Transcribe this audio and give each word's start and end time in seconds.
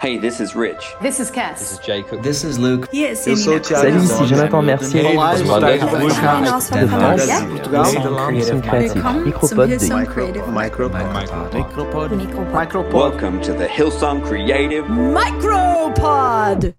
Hey, 0.00 0.18
this 0.18 0.40
is 0.40 0.54
Rich. 0.54 0.94
This 1.00 1.20
is 1.20 1.30
Cass. 1.30 1.58
This 1.60 1.72
is 1.72 1.78
Jacob. 1.78 2.22
This 2.22 2.44
is 2.44 2.58
Luke. 2.58 2.88
Yes, 2.92 3.26
Eu 3.26 3.36
sou 3.36 3.56
o 3.56 3.60
Tiago. 3.60 3.82
Salut, 3.82 4.04
ici 4.04 4.26
Jonathan 4.26 4.62
Mercier. 4.62 5.06
Olá, 5.06 5.38
eu 5.38 5.46
sou 5.46 5.56
o 5.56 5.60
Tiago 5.60 5.86
de 5.86 6.14
France, 6.14 6.24
Hillsong 9.70 10.06
Creative 10.06 10.50
Micropod 10.50 11.04
Micropod. 11.12 12.12
Micropod. 12.52 12.94
Welcome 12.94 13.40
to 13.40 13.54
the 13.54 13.66
Hillsong 13.66 14.22
Creative. 14.22 14.84
Micropod. 14.88 16.74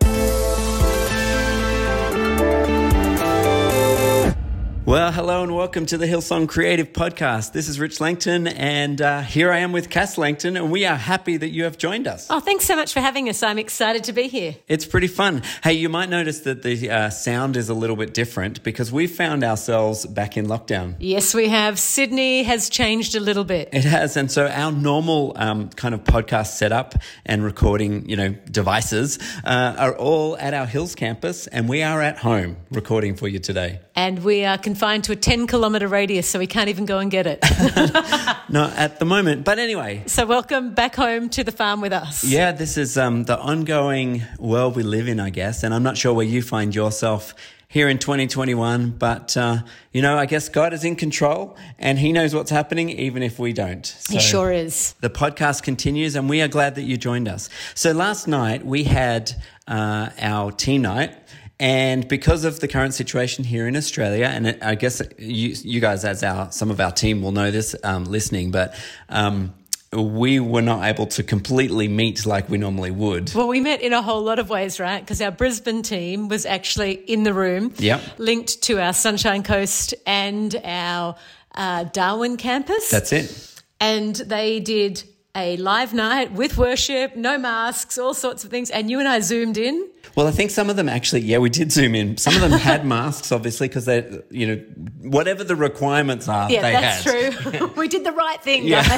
Well, 4.86 5.12
hello 5.12 5.42
and 5.42 5.56
welcome 5.56 5.88
to 5.88 5.98
the 5.98 6.06
Hillsong 6.06 6.48
Creative 6.48 6.94
Podcast. 6.94 7.54
This 7.54 7.68
is 7.68 7.80
Rich 7.80 8.00
Langton, 8.00 8.46
and 8.46 9.02
uh, 9.02 9.22
here 9.22 9.52
I 9.52 9.58
am 9.58 9.72
with 9.72 9.90
Cass 9.90 10.16
Langton, 10.16 10.56
and 10.56 10.72
we 10.72 10.86
are 10.86 10.96
happy 10.96 11.38
that 11.38 11.50
you 11.50 11.64
have 11.64 11.80
joined 11.80 12.06
us. 12.06 12.28
Oh, 12.30 12.40
thanks 12.40 12.66
so 12.66 12.76
much 12.76 12.94
for 12.94 13.00
having 13.00 13.28
us. 13.28 13.42
I'm 13.42 13.58
excited 13.58 14.04
to 14.04 14.14
be 14.14 14.28
here. 14.28 14.58
It's 14.68 14.86
pretty 14.86 15.08
fun. 15.08 15.42
Hey, 15.64 15.74
you 15.74 15.90
might 15.90 16.10
notice 16.10 16.42
that 16.42 16.62
the 16.62 16.92
uh, 16.92 17.10
sound 17.10 17.58
is 17.58 17.70
a 17.70 17.74
little 17.74 17.96
bit 17.96 18.14
different 18.14 18.62
because 18.62 18.92
we 18.92 19.08
found 19.08 19.44
ourselves 19.44 20.06
back 20.06 20.38
in 20.38 20.46
lockdown. 20.46 20.98
Yes, 21.00 21.34
we 21.34 21.48
have. 21.48 21.80
Sydney 21.80 22.44
has 22.44 22.70
changed 22.70 23.16
a 23.16 23.20
little 23.20 23.44
bit. 23.44 23.70
It 23.74 23.86
has, 23.86 24.16
and 24.16 24.32
so 24.32 24.46
our 24.46 24.72
normal 24.72 25.34
um, 25.36 25.70
kind 25.70 25.96
of 25.96 26.04
podcast 26.04 26.58
setup 26.58 26.94
and 27.26 27.44
recording, 27.44 28.08
you 28.08 28.18
know, 28.18 28.30
devices 28.52 29.18
uh, 29.46 29.76
are 29.80 29.96
all 29.98 30.38
at 30.38 30.54
our 30.54 30.68
Hills 30.68 30.94
campus, 30.94 31.48
and 31.48 31.68
we 31.68 31.82
are 31.82 32.04
at 32.04 32.20
home 32.20 32.58
recording 32.70 33.16
for 33.16 33.28
you 33.28 33.40
today. 33.40 33.80
And 33.96 34.24
we 34.24 34.44
are 34.44 34.58
confined 34.76 35.06
to 35.06 35.14
a 35.14 35.16
10 35.16 35.48
kilometre 35.48 35.88
radius, 35.88 36.30
so 36.30 36.38
we 36.38 36.48
can't 36.48 36.68
even 36.68 36.86
go 36.86 37.00
and 37.00 37.10
get 37.10 37.26
it. 37.26 37.40
Not 38.50 38.74
at 38.74 39.00
the 39.00 39.06
moment, 39.06 39.46
but 39.46 39.58
anyway. 39.58 40.04
so, 40.06 40.26
welcome 40.26 40.74
back 40.74 40.96
home 40.96 41.30
to 41.30 41.46
the 41.46 41.54
farm 41.54 41.80
with 41.80 41.94
us. 41.94 42.26
Yeah, 42.26 42.52
this 42.52 42.78
is 42.78 42.98
um, 42.98 43.24
the 43.24 43.40
ongoing 43.40 44.24
world 44.38 44.76
we 44.76 44.84
live 44.84 45.08
in, 45.08 45.18
I 45.22 45.30
guess, 45.30 45.64
and 45.64 45.74
I'm 45.74 45.82
not 45.82 45.96
sure 45.96 46.14
where 46.14 46.26
you 46.26 46.42
find 46.42 46.76
yourself 46.76 47.34
here 47.70 47.88
in 47.88 48.00
2021, 48.00 48.92
but 48.92 49.36
uh, 49.38 49.60
you 49.94 50.02
know, 50.02 50.18
I 50.18 50.26
guess 50.26 50.50
God 50.50 50.74
is 50.74 50.84
in 50.84 50.96
control 50.96 51.58
and 51.80 51.98
He 51.98 52.12
knows 52.12 52.36
what's 52.36 52.52
happening, 52.52 52.90
even 52.90 53.24
if 53.24 53.40
we 53.40 53.54
don't. 53.54 53.88
He 54.10 54.20
sure 54.20 54.52
is. 54.52 54.94
The 55.00 55.10
podcast 55.10 55.64
continues, 55.64 56.16
and 56.16 56.30
we 56.30 56.42
are 56.42 56.48
glad 56.50 56.76
that 56.76 56.84
you 56.84 56.98
joined 56.98 57.28
us. 57.28 57.50
So 57.76 57.92
last 57.94 58.28
night 58.28 58.66
we 58.66 58.84
had 58.84 59.32
uh, 59.68 60.10
our 60.20 60.52
team 60.52 60.84
night. 60.84 61.16
And 61.60 62.08
because 62.08 62.44
of 62.44 62.60
the 62.60 62.68
current 62.68 62.94
situation 62.94 63.44
here 63.46 63.68
in 63.68 63.76
Australia, 63.78 64.26
and 64.26 64.48
it, 64.48 64.60
I 64.62 64.76
guess 64.76 65.02
you, 65.18 65.56
you 65.64 65.80
guys, 65.80 66.04
as 66.04 66.22
our 66.24 66.52
some 66.52 66.70
of 66.72 66.80
our 66.82 66.92
team, 66.92 67.22
will 67.22 67.32
know 67.32 67.50
this 67.52 67.76
um, 67.84 68.04
listening, 68.06 68.52
but 68.52 68.76
um, 69.08 69.54
we 69.94 70.42
were 70.42 70.62
not 70.62 70.84
able 70.84 71.08
to 71.08 71.24
completely 71.24 71.88
meet 71.88 72.26
like 72.26 72.50
we 72.50 72.58
normally 72.58 72.92
would. 72.92 73.34
Well, 73.34 73.48
we 73.48 73.62
met 73.62 73.82
in 73.82 73.94
a 73.94 74.02
whole 74.02 74.22
lot 74.22 74.40
of 74.40 74.50
ways, 74.50 74.82
right? 74.82 75.00
Because 75.00 75.22
our 75.22 75.32
Brisbane 75.32 75.82
team 75.82 76.28
was 76.28 76.46
actually 76.46 76.92
in 76.92 77.24
the 77.24 77.34
room, 77.34 77.74
Yep. 77.78 78.02
linked 78.18 78.62
to 78.64 78.82
our 78.82 78.92
Sunshine 78.92 79.42
Coast 79.44 79.94
and 80.06 80.54
our 80.66 81.16
uh, 81.54 81.86
Darwin 81.86 82.36
campus. 82.36 82.90
That's 82.90 83.14
it. 83.14 83.62
and 83.80 84.14
they 84.16 84.60
did 84.60 85.02
a 85.36 85.58
live 85.58 85.94
night 85.94 86.32
with 86.32 86.58
worship, 86.58 87.16
no 87.16 87.38
masks, 87.38 87.98
all 87.98 88.14
sorts 88.14 88.44
of 88.44 88.50
things. 88.50 88.70
And 88.70 88.90
you 88.90 89.00
and 89.00 89.08
I 89.08 89.20
zoomed 89.20 89.58
in. 89.58 89.90
Well, 90.16 90.28
I 90.28 90.32
think 90.32 90.52
some 90.52 90.70
of 90.70 90.78
them 90.78 90.88
actually, 90.88 91.22
yeah, 91.22 91.40
we 91.40 91.50
did 91.50 91.72
zoom 91.74 91.94
in. 91.94 92.16
Some 92.18 92.36
of 92.36 92.42
them 92.42 92.52
had 92.52 92.86
masks, 92.96 93.32
obviously, 93.34 93.68
because 93.68 93.84
they, 93.86 94.22
you 94.30 94.48
know, 94.48 94.56
whatever 95.02 95.44
the 95.44 95.56
requirements 95.58 96.30
are, 96.30 96.50
Yeah, 96.50 96.62
they 96.62 96.72
that's 96.72 97.04
had. 97.04 97.34
true. 97.34 97.68
we 97.76 97.88
did 97.90 98.06
the 98.06 98.14
right 98.14 98.42
thing, 98.42 98.64
Yeah. 98.66 98.98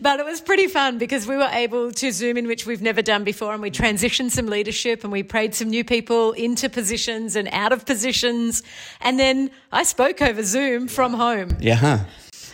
but 0.00 0.20
it 0.20 0.24
was 0.24 0.40
pretty 0.40 0.68
fun 0.68 0.96
because 0.98 1.26
we 1.26 1.36
were 1.36 1.50
able 1.52 1.92
to 1.92 2.12
zoom 2.12 2.36
in, 2.38 2.46
which 2.46 2.64
we've 2.66 2.80
never 2.82 3.02
done 3.02 3.24
before, 3.24 3.52
and 3.52 3.60
we 3.60 3.70
transitioned 3.70 4.30
some 4.30 4.46
leadership 4.46 5.02
and 5.04 5.12
we 5.12 5.22
prayed 5.22 5.54
some 5.54 5.68
new 5.68 5.84
people 5.84 6.32
into 6.32 6.70
positions 6.70 7.36
and 7.36 7.48
out 7.52 7.72
of 7.72 7.84
positions. 7.84 8.62
And 9.02 9.18
then 9.18 9.50
I 9.70 9.82
spoke 9.82 10.22
over 10.22 10.42
Zoom 10.42 10.88
from 10.88 11.12
home. 11.14 11.56
Yeah. 11.60 11.74
huh. 11.74 11.98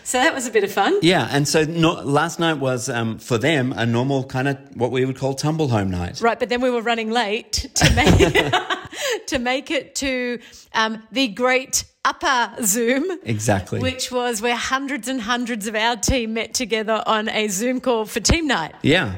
So 0.05 0.19
that 0.19 0.35
was 0.35 0.47
a 0.47 0.51
bit 0.51 0.65
of 0.65 0.73
fun. 0.73 0.99
Yeah, 1.03 1.29
and 1.31 1.47
so 1.47 1.65
no, 1.65 1.93
last 1.93 2.39
night 2.41 2.55
was 2.55 2.89
um, 2.89 3.19
for 3.19 3.39
them 3.39 3.73
a 3.77 3.87
normal 3.87 4.25
kind 4.25 4.49
of 4.49 4.59
what 4.75 4.91
we 4.91 5.05
would 5.05 5.17
call 5.17 5.35
tumble 5.35 5.69
home 5.69 5.91
night. 5.91 6.21
Right, 6.21 6.39
but 6.39 6.49
then 6.49 6.61
we 6.61 6.71
were 6.71 6.83
running 6.83 7.11
late 7.11 7.67
to 7.75 7.95
make 7.95 8.35
to 9.27 9.39
make 9.39 9.71
it 9.71 9.95
to 9.97 10.39
um, 10.75 11.03
the 11.13 11.29
great 11.29 11.85
upper 12.05 12.51
Zoom, 12.65 13.11
Exactly. 13.25 13.79
which 13.79 14.11
was 14.11 14.41
where 14.41 14.57
hundreds 14.57 15.07
and 15.07 15.21
hundreds 15.21 15.67
of 15.67 15.75
our 15.75 15.97
team 15.97 16.33
met 16.35 16.55
together 16.55 17.03
on 17.07 17.29
a 17.29 17.49
Zoom 17.49 17.79
call 17.81 18.07
for 18.07 18.21
team 18.21 18.47
night. 18.47 18.75
Yeah. 18.83 19.17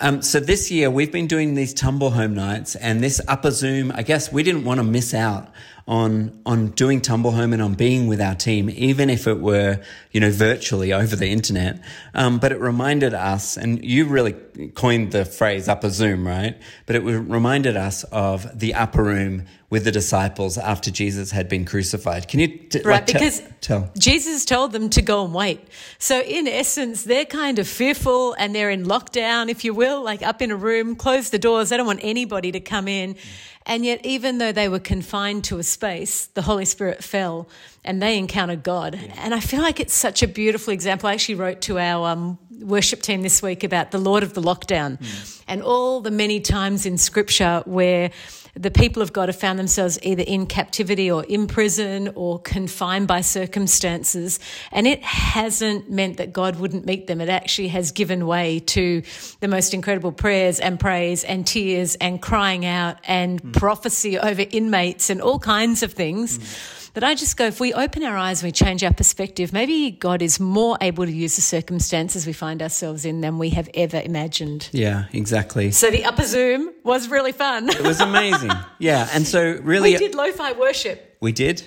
Um, 0.00 0.22
so 0.22 0.40
this 0.40 0.70
year 0.70 0.90
we've 0.90 1.12
been 1.12 1.26
doing 1.26 1.54
these 1.54 1.74
tumble 1.74 2.10
home 2.10 2.34
nights 2.34 2.76
and 2.76 3.02
this 3.02 3.20
upper 3.28 3.50
Zoom, 3.50 3.92
I 3.94 4.02
guess 4.02 4.32
we 4.32 4.42
didn't 4.42 4.64
want 4.64 4.78
to 4.78 4.84
miss 4.84 5.12
out 5.12 5.48
on, 5.86 6.40
on 6.46 6.68
doing 6.68 7.00
tumble 7.02 7.32
home 7.32 7.52
and 7.52 7.60
on 7.60 7.74
being 7.74 8.06
with 8.06 8.20
our 8.20 8.34
team, 8.34 8.70
even 8.70 9.10
if 9.10 9.26
it 9.26 9.38
were, 9.38 9.80
you 10.12 10.20
know, 10.20 10.30
virtually 10.30 10.92
over 10.92 11.14
the 11.14 11.28
internet. 11.28 11.78
Um, 12.14 12.38
but 12.38 12.52
it 12.52 12.60
reminded 12.60 13.12
us, 13.12 13.58
and 13.58 13.84
you 13.84 14.06
really 14.06 14.32
coined 14.74 15.12
the 15.12 15.26
phrase 15.26 15.68
upper 15.68 15.90
Zoom, 15.90 16.26
right? 16.26 16.56
But 16.86 16.96
it 16.96 17.00
reminded 17.00 17.76
us 17.76 18.04
of 18.04 18.58
the 18.58 18.74
upper 18.74 19.02
room 19.02 19.44
with 19.68 19.84
the 19.84 19.90
disciples 19.90 20.56
after 20.56 20.90
Jesus 20.90 21.32
had 21.32 21.48
been 21.48 21.64
crucified. 21.64 22.28
Can 22.28 22.40
you, 22.40 22.48
t- 22.48 22.80
Right, 22.84 23.00
like, 23.00 23.06
because 23.06 23.42
tell? 23.60 23.90
Jesus 23.98 24.44
told 24.44 24.72
them 24.72 24.88
to 24.90 25.02
go 25.02 25.24
and 25.24 25.34
wait. 25.34 25.66
So, 25.98 26.20
in 26.20 26.46
essence, 26.46 27.02
they're 27.02 27.24
kind 27.24 27.58
of 27.58 27.66
fearful 27.66 28.34
and 28.34 28.54
they're 28.54 28.70
in 28.70 28.84
lockdown, 28.84 29.48
if 29.48 29.64
you 29.64 29.74
will, 29.74 30.02
like 30.02 30.22
up 30.22 30.40
in 30.40 30.50
a 30.50 30.56
room, 30.56 30.94
close 30.96 31.30
the 31.30 31.40
doors. 31.40 31.70
They 31.70 31.76
don't 31.76 31.86
want 31.86 32.00
anybody 32.02 32.52
to 32.52 32.60
come 32.60 32.86
in. 32.88 33.16
And 33.66 33.84
yet, 33.84 34.04
even 34.04 34.38
though 34.38 34.52
they 34.52 34.68
were 34.68 34.78
confined 34.78 35.44
to 35.44 35.58
a 35.58 35.62
space, 35.62 36.26
the 36.26 36.42
Holy 36.42 36.66
Spirit 36.66 37.02
fell 37.02 37.48
and 37.82 38.02
they 38.02 38.18
encountered 38.18 38.62
God. 38.62 38.98
And 39.16 39.34
I 39.34 39.40
feel 39.40 39.62
like 39.62 39.80
it's 39.80 39.94
such 39.94 40.22
a 40.22 40.28
beautiful 40.28 40.72
example. 40.72 41.08
I 41.08 41.14
actually 41.14 41.36
wrote 41.36 41.62
to 41.62 41.78
our 41.78 42.08
um, 42.08 42.38
worship 42.60 43.02
team 43.02 43.22
this 43.22 43.42
week 43.42 43.64
about 43.64 43.90
the 43.90 43.98
Lord 43.98 44.22
of 44.22 44.34
the 44.34 44.42
lockdown 44.42 44.98
hmm. 44.98 45.42
and 45.48 45.62
all 45.62 46.00
the 46.00 46.10
many 46.10 46.40
times 46.40 46.86
in 46.86 46.98
Scripture 46.98 47.62
where 47.66 48.10
the 48.56 48.70
people 48.70 49.02
of 49.02 49.12
God 49.12 49.28
have 49.28 49.36
found 49.36 49.58
themselves 49.58 49.98
either 50.02 50.22
in 50.24 50.46
captivity 50.46 51.10
or 51.10 51.24
in 51.24 51.46
prison 51.46 52.12
or 52.14 52.38
confined 52.38 53.08
by 53.08 53.20
circumstances. 53.20 54.38
And 54.70 54.86
it 54.86 55.02
hasn't 55.02 55.90
meant 55.90 56.18
that 56.18 56.32
God 56.32 56.56
wouldn't 56.56 56.86
meet 56.86 57.06
them. 57.06 57.20
It 57.20 57.28
actually 57.28 57.68
has 57.68 57.90
given 57.90 58.26
way 58.26 58.60
to 58.60 59.02
the 59.40 59.48
most 59.48 59.74
incredible 59.74 60.12
prayers 60.12 60.60
and 60.60 60.78
praise 60.78 61.24
and 61.24 61.46
tears 61.46 61.96
and 61.96 62.22
crying 62.22 62.64
out 62.64 62.98
and 63.04 63.40
hmm. 63.40 63.52
prophecy 63.52 64.18
over 64.18 64.44
inmates 64.50 65.10
and 65.10 65.20
all 65.20 65.38
kinds 65.38 65.82
of 65.82 65.92
things. 65.92 66.36
Hmm. 66.36 66.83
But 66.94 67.02
I 67.02 67.14
just 67.16 67.36
go, 67.36 67.46
if 67.46 67.58
we 67.58 67.74
open 67.74 68.04
our 68.04 68.16
eyes 68.16 68.40
and 68.40 68.48
we 68.48 68.52
change 68.52 68.84
our 68.84 68.92
perspective, 68.92 69.52
maybe 69.52 69.90
God 69.90 70.22
is 70.22 70.38
more 70.38 70.78
able 70.80 71.04
to 71.04 71.10
use 71.12 71.34
the 71.34 71.42
circumstances 71.42 72.24
we 72.24 72.32
find 72.32 72.62
ourselves 72.62 73.04
in 73.04 73.20
than 73.20 73.36
we 73.38 73.50
have 73.50 73.68
ever 73.74 74.00
imagined. 74.04 74.68
Yeah, 74.72 75.06
exactly. 75.12 75.72
So 75.72 75.90
the 75.90 76.04
upper 76.04 76.22
Zoom 76.24 76.70
was 76.84 77.08
really 77.08 77.32
fun. 77.32 77.68
It 77.68 77.82
was 77.82 78.00
amazing. 78.00 78.52
yeah. 78.78 79.08
And 79.12 79.26
so 79.26 79.58
really, 79.62 79.92
we 79.94 79.98
did 79.98 80.14
lo-fi 80.14 80.52
worship 80.52 81.16
we 81.20 81.32
did. 81.32 81.62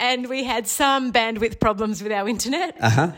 and 0.00 0.28
we 0.28 0.42
had 0.42 0.66
some 0.66 1.12
bandwidth 1.12 1.60
problems 1.60 2.02
with 2.02 2.10
our 2.10 2.28
internet. 2.28 2.76
Uh 2.80 2.90
huh. 2.90 3.12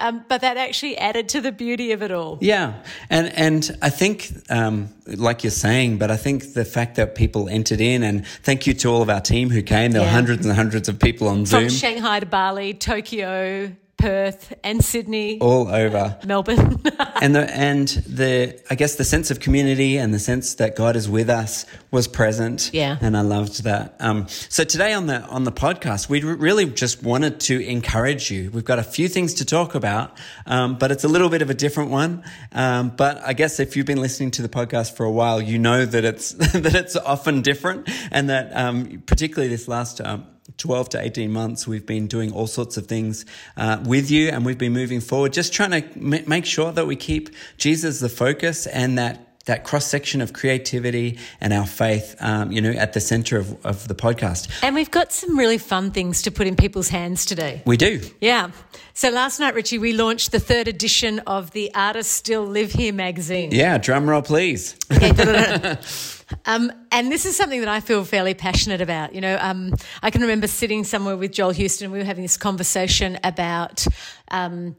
Um, 0.00 0.24
but 0.28 0.40
that 0.40 0.56
actually 0.56 0.96
added 0.96 1.28
to 1.30 1.40
the 1.40 1.52
beauty 1.52 1.92
of 1.92 2.02
it 2.02 2.10
all. 2.10 2.38
Yeah, 2.40 2.82
and 3.10 3.32
and 3.34 3.78
I 3.82 3.90
think, 3.90 4.32
um, 4.48 4.88
like 5.06 5.44
you're 5.44 5.50
saying, 5.50 5.98
but 5.98 6.10
I 6.10 6.16
think 6.16 6.54
the 6.54 6.64
fact 6.64 6.96
that 6.96 7.14
people 7.14 7.48
entered 7.48 7.80
in, 7.80 8.02
and 8.02 8.26
thank 8.42 8.66
you 8.66 8.74
to 8.74 8.88
all 8.88 9.02
of 9.02 9.10
our 9.10 9.20
team 9.20 9.50
who 9.50 9.62
came. 9.62 9.92
There 9.92 10.02
were 10.02 10.08
hundreds 10.08 10.46
and 10.46 10.54
hundreds 10.54 10.88
of 10.88 10.98
people 10.98 11.28
on 11.28 11.44
Zoom, 11.46 11.68
From 11.68 11.68
Shanghai 11.68 12.20
to 12.20 12.26
Bali, 12.26 12.74
Tokyo, 12.74 13.72
Perth, 14.00 14.54
and 14.64 14.82
Sydney, 14.82 15.38
all 15.40 15.68
over, 15.68 16.18
Melbourne. 16.26 16.80
and 17.20 17.34
the 17.34 17.50
and 17.54 17.88
the 17.88 18.58
I 18.70 18.74
guess 18.74 18.96
the 18.96 19.04
sense 19.04 19.30
of 19.30 19.40
community 19.40 19.98
and 19.98 20.14
the 20.14 20.18
sense 20.18 20.54
that 20.54 20.74
God 20.74 20.96
is 20.96 21.08
with 21.08 21.28
us 21.28 21.66
was 21.90 22.08
present. 22.08 22.70
Yeah. 22.72 22.96
and 23.00 23.16
I 23.16 23.20
loved 23.20 23.64
that. 23.64 23.96
Um, 24.00 24.26
so 24.28 24.64
today 24.64 24.94
on 24.94 25.06
the 25.06 25.20
on 25.22 25.44
the 25.44 25.52
podcast, 25.52 26.08
we 26.08 26.22
really 26.22 26.66
just 26.66 27.02
wanted 27.02 27.40
to 27.40 27.60
encourage 27.60 28.30
you. 28.30 28.50
We've 28.50 28.64
got 28.64 28.78
a 28.78 28.82
few 28.82 29.06
things 29.08 29.34
to 29.34 29.44
talk 29.44 29.74
about, 29.74 30.16
um, 30.46 30.78
but 30.78 30.90
it's 30.90 31.04
a 31.04 31.08
little 31.08 31.28
bit 31.28 31.42
of 31.42 31.50
a 31.50 31.54
different 31.54 31.90
one. 31.90 32.24
Um, 32.52 32.90
but 32.96 33.22
I 33.22 33.34
guess 33.34 33.60
if 33.60 33.76
you've 33.76 33.86
been 33.86 34.00
listening 34.00 34.30
to 34.32 34.42
the 34.42 34.48
podcast 34.48 34.96
for 34.96 35.04
a 35.04 35.12
while, 35.12 35.42
you 35.42 35.58
know 35.58 35.84
that 35.84 36.04
it's 36.04 36.32
that 36.54 36.74
it's 36.74 36.96
often 36.96 37.42
different, 37.42 37.88
and 38.10 38.30
that 38.30 38.56
um, 38.56 39.02
particularly 39.04 39.48
this 39.48 39.68
last. 39.68 40.00
Um, 40.00 40.26
12 40.60 40.90
to 40.90 41.00
18 41.00 41.32
months, 41.32 41.66
we've 41.66 41.86
been 41.86 42.06
doing 42.06 42.32
all 42.32 42.46
sorts 42.46 42.76
of 42.76 42.86
things 42.86 43.24
uh, 43.56 43.82
with 43.84 44.10
you 44.10 44.28
and 44.28 44.44
we've 44.44 44.58
been 44.58 44.72
moving 44.72 45.00
forward, 45.00 45.32
just 45.32 45.52
trying 45.52 45.70
to 45.70 45.82
m- 45.98 46.28
make 46.28 46.46
sure 46.46 46.70
that 46.70 46.86
we 46.86 46.94
keep 46.94 47.30
Jesus 47.56 47.98
the 47.98 48.08
focus 48.08 48.66
and 48.66 48.98
that 48.98 49.26
that 49.46 49.64
cross 49.64 49.86
section 49.86 50.20
of 50.20 50.34
creativity 50.34 51.18
and 51.40 51.52
our 51.52 51.66
faith, 51.66 52.14
um, 52.20 52.52
you 52.52 52.60
know, 52.60 52.70
at 52.70 52.92
the 52.92 53.00
center 53.00 53.38
of, 53.38 53.66
of 53.66 53.88
the 53.88 53.94
podcast. 53.94 54.48
And 54.62 54.74
we've 54.74 54.90
got 54.90 55.12
some 55.12 55.36
really 55.36 55.56
fun 55.58 55.90
things 55.90 56.22
to 56.22 56.30
put 56.30 56.46
in 56.46 56.56
people's 56.56 56.88
hands 56.88 57.24
today. 57.24 57.62
We 57.64 57.78
do. 57.78 58.00
Yeah. 58.20 58.50
So 58.92 59.08
last 59.08 59.40
night, 59.40 59.54
Richie, 59.54 59.78
we 59.78 59.94
launched 59.94 60.30
the 60.30 60.40
third 60.40 60.68
edition 60.68 61.20
of 61.20 61.52
the 61.52 61.74
Artists 61.74 62.12
Still 62.12 62.44
Live 62.44 62.72
Here 62.72 62.92
magazine. 62.92 63.50
Yeah, 63.50 63.78
drum 63.78 64.08
roll, 64.08 64.22
please. 64.22 64.76
um, 66.46 66.72
and 66.90 67.10
this 67.10 67.26
is 67.26 67.36
something 67.36 67.60
that 67.60 67.68
I 67.68 67.80
feel 67.80 68.04
fairly 68.04 68.34
passionate 68.34 68.80
about. 68.80 69.14
You 69.14 69.20
know, 69.20 69.38
um, 69.40 69.74
I 70.02 70.10
can 70.10 70.20
remember 70.22 70.46
sitting 70.46 70.84
somewhere 70.84 71.16
with 71.16 71.32
Joel 71.32 71.50
Houston. 71.50 71.90
We 71.90 71.98
were 71.98 72.04
having 72.04 72.22
this 72.22 72.36
conversation 72.36 73.18
about. 73.24 73.86
Um, 74.30 74.76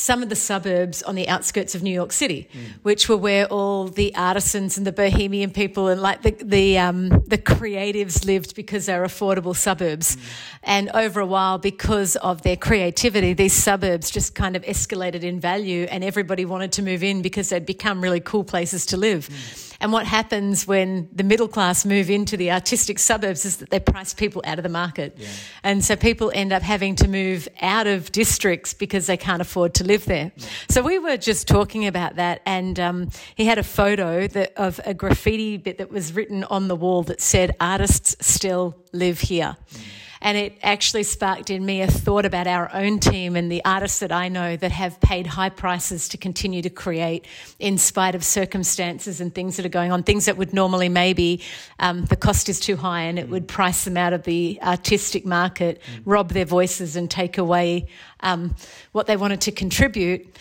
some 0.00 0.22
of 0.22 0.30
the 0.30 0.36
suburbs 0.36 1.02
on 1.02 1.14
the 1.14 1.28
outskirts 1.28 1.74
of 1.74 1.82
New 1.82 1.92
York 1.92 2.10
City, 2.10 2.48
mm. 2.52 2.82
which 2.82 3.08
were 3.08 3.16
where 3.16 3.46
all 3.46 3.86
the 3.86 4.14
artisans 4.14 4.78
and 4.78 4.86
the 4.86 4.92
bohemian 4.92 5.50
people 5.50 5.88
and 5.88 6.00
like 6.00 6.22
the 6.22 6.30
the, 6.42 6.78
um, 6.78 7.08
the 7.26 7.36
creatives 7.36 8.24
lived 8.24 8.54
because 8.54 8.86
they're 8.86 9.04
affordable 9.04 9.54
suburbs. 9.54 10.16
Mm. 10.16 10.20
And 10.62 10.90
over 10.94 11.20
a 11.20 11.26
while, 11.26 11.58
because 11.58 12.16
of 12.16 12.42
their 12.42 12.56
creativity, 12.56 13.34
these 13.34 13.52
suburbs 13.52 14.10
just 14.10 14.34
kind 14.34 14.56
of 14.56 14.62
escalated 14.62 15.22
in 15.22 15.38
value, 15.38 15.86
and 15.90 16.02
everybody 16.02 16.44
wanted 16.44 16.72
to 16.72 16.82
move 16.82 17.02
in 17.02 17.20
because 17.20 17.50
they'd 17.50 17.66
become 17.66 18.00
really 18.00 18.20
cool 18.20 18.44
places 18.44 18.86
to 18.86 18.96
live. 18.96 19.28
Mm. 19.28 19.69
And 19.80 19.92
what 19.92 20.06
happens 20.06 20.66
when 20.66 21.08
the 21.12 21.24
middle 21.24 21.48
class 21.48 21.84
move 21.86 22.10
into 22.10 22.36
the 22.36 22.50
artistic 22.50 22.98
suburbs 22.98 23.44
is 23.44 23.56
that 23.58 23.70
they 23.70 23.80
price 23.80 24.12
people 24.12 24.42
out 24.44 24.58
of 24.58 24.62
the 24.62 24.68
market. 24.68 25.16
Yeah. 25.16 25.28
And 25.62 25.84
so 25.84 25.96
people 25.96 26.30
end 26.34 26.52
up 26.52 26.62
having 26.62 26.96
to 26.96 27.08
move 27.08 27.48
out 27.62 27.86
of 27.86 28.12
districts 28.12 28.74
because 28.74 29.06
they 29.06 29.16
can't 29.16 29.40
afford 29.40 29.74
to 29.74 29.84
live 29.84 30.04
there. 30.04 30.32
Yeah. 30.36 30.46
So 30.68 30.82
we 30.82 30.98
were 30.98 31.16
just 31.16 31.48
talking 31.48 31.86
about 31.86 32.16
that, 32.16 32.42
and 32.44 32.78
um, 32.78 33.10
he 33.34 33.46
had 33.46 33.58
a 33.58 33.62
photo 33.62 34.26
that, 34.26 34.52
of 34.56 34.80
a 34.84 34.92
graffiti 34.92 35.56
bit 35.56 35.78
that 35.78 35.90
was 35.90 36.12
written 36.12 36.44
on 36.44 36.68
the 36.68 36.76
wall 36.76 37.02
that 37.04 37.20
said, 37.20 37.56
Artists 37.60 38.16
still 38.20 38.76
live 38.92 39.20
here. 39.20 39.56
Mm. 39.72 39.80
And 40.22 40.36
it 40.36 40.58
actually 40.62 41.04
sparked 41.04 41.48
in 41.48 41.64
me 41.64 41.80
a 41.80 41.86
thought 41.86 42.26
about 42.26 42.46
our 42.46 42.70
own 42.74 42.98
team 42.98 43.36
and 43.36 43.50
the 43.50 43.64
artists 43.64 44.00
that 44.00 44.12
I 44.12 44.28
know 44.28 44.54
that 44.56 44.70
have 44.70 45.00
paid 45.00 45.26
high 45.26 45.48
prices 45.48 46.08
to 46.10 46.18
continue 46.18 46.60
to 46.60 46.70
create 46.70 47.26
in 47.58 47.78
spite 47.78 48.14
of 48.14 48.22
circumstances 48.22 49.20
and 49.20 49.34
things 49.34 49.56
that 49.56 49.64
are 49.64 49.70
going 49.70 49.92
on, 49.92 50.02
things 50.02 50.26
that 50.26 50.36
would 50.36 50.52
normally 50.52 50.90
maybe 50.90 51.42
um, 51.78 52.04
the 52.04 52.16
cost 52.16 52.50
is 52.50 52.60
too 52.60 52.76
high 52.76 53.02
and 53.02 53.18
it 53.18 53.30
would 53.30 53.48
price 53.48 53.84
them 53.84 53.96
out 53.96 54.12
of 54.12 54.24
the 54.24 54.58
artistic 54.62 55.24
market, 55.24 55.80
rob 56.04 56.32
their 56.32 56.44
voices 56.44 56.96
and 56.96 57.10
take 57.10 57.38
away 57.38 57.86
um, 58.20 58.54
what 58.92 59.06
they 59.06 59.16
wanted 59.16 59.40
to 59.40 59.52
contribute 59.52 60.36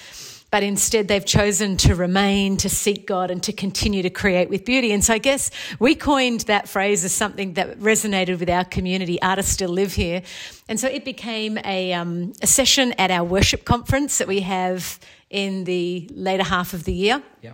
but 0.51 0.63
instead 0.63 1.07
they've 1.07 1.25
chosen 1.25 1.77
to 1.77 1.95
remain, 1.95 2.57
to 2.57 2.69
seek 2.69 3.05
God, 3.05 3.31
and 3.31 3.41
to 3.43 3.53
continue 3.53 4.01
to 4.01 4.09
create 4.09 4.49
with 4.49 4.65
beauty. 4.65 4.91
And 4.91 5.03
so 5.03 5.13
I 5.13 5.17
guess 5.17 5.51
we 5.79 5.95
coined 5.95 6.41
that 6.41 6.67
phrase 6.67 7.05
as 7.05 7.11
something 7.11 7.53
that 7.53 7.79
resonated 7.79 8.39
with 8.39 8.49
our 8.49 8.65
community. 8.65 9.21
Artists 9.21 9.51
still 9.51 9.69
live 9.69 9.93
here. 9.93 10.21
And 10.67 10.79
so 10.79 10.87
it 10.87 11.05
became 11.05 11.57
a, 11.65 11.93
um, 11.93 12.33
a 12.41 12.47
session 12.47 12.93
at 12.93 13.11
our 13.11 13.23
worship 13.23 13.65
conference 13.65 14.17
that 14.17 14.27
we 14.27 14.41
have 14.41 14.99
in 15.29 15.63
the 15.65 16.09
later 16.13 16.43
half 16.43 16.73
of 16.73 16.83
the 16.85 16.93
year. 16.93 17.21
Yeah. 17.41 17.53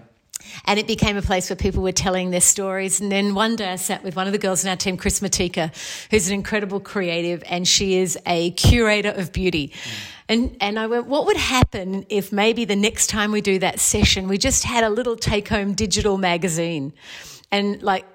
And 0.65 0.79
it 0.79 0.87
became 0.87 1.17
a 1.17 1.21
place 1.21 1.49
where 1.49 1.57
people 1.57 1.83
were 1.83 1.91
telling 1.91 2.31
their 2.31 2.41
stories. 2.41 3.01
And 3.01 3.11
then 3.11 3.35
one 3.35 3.55
day 3.55 3.71
I 3.71 3.75
sat 3.75 4.03
with 4.03 4.15
one 4.15 4.27
of 4.27 4.33
the 4.33 4.39
girls 4.39 4.63
in 4.63 4.69
our 4.69 4.75
team, 4.75 4.97
Chris 4.97 5.19
Matika, 5.19 5.71
who's 6.11 6.27
an 6.27 6.33
incredible 6.33 6.79
creative, 6.79 7.43
and 7.47 7.67
she 7.67 7.97
is 7.97 8.17
a 8.25 8.51
curator 8.51 9.09
of 9.09 9.31
beauty. 9.31 9.69
Mm. 9.69 10.11
And, 10.27 10.57
and 10.59 10.79
I 10.79 10.87
went, 10.87 11.05
what 11.05 11.27
would 11.27 11.37
happen 11.37 12.05
if 12.09 12.31
maybe 12.31 12.65
the 12.65 12.75
next 12.75 13.07
time 13.07 13.31
we 13.31 13.41
do 13.41 13.59
that 13.59 13.79
session, 13.79 14.27
we 14.27 14.37
just 14.37 14.63
had 14.63 14.83
a 14.83 14.89
little 14.89 15.15
take 15.15 15.47
home 15.47 15.73
digital 15.73 16.17
magazine? 16.17 16.93
And 17.51 17.81
like 17.83 18.05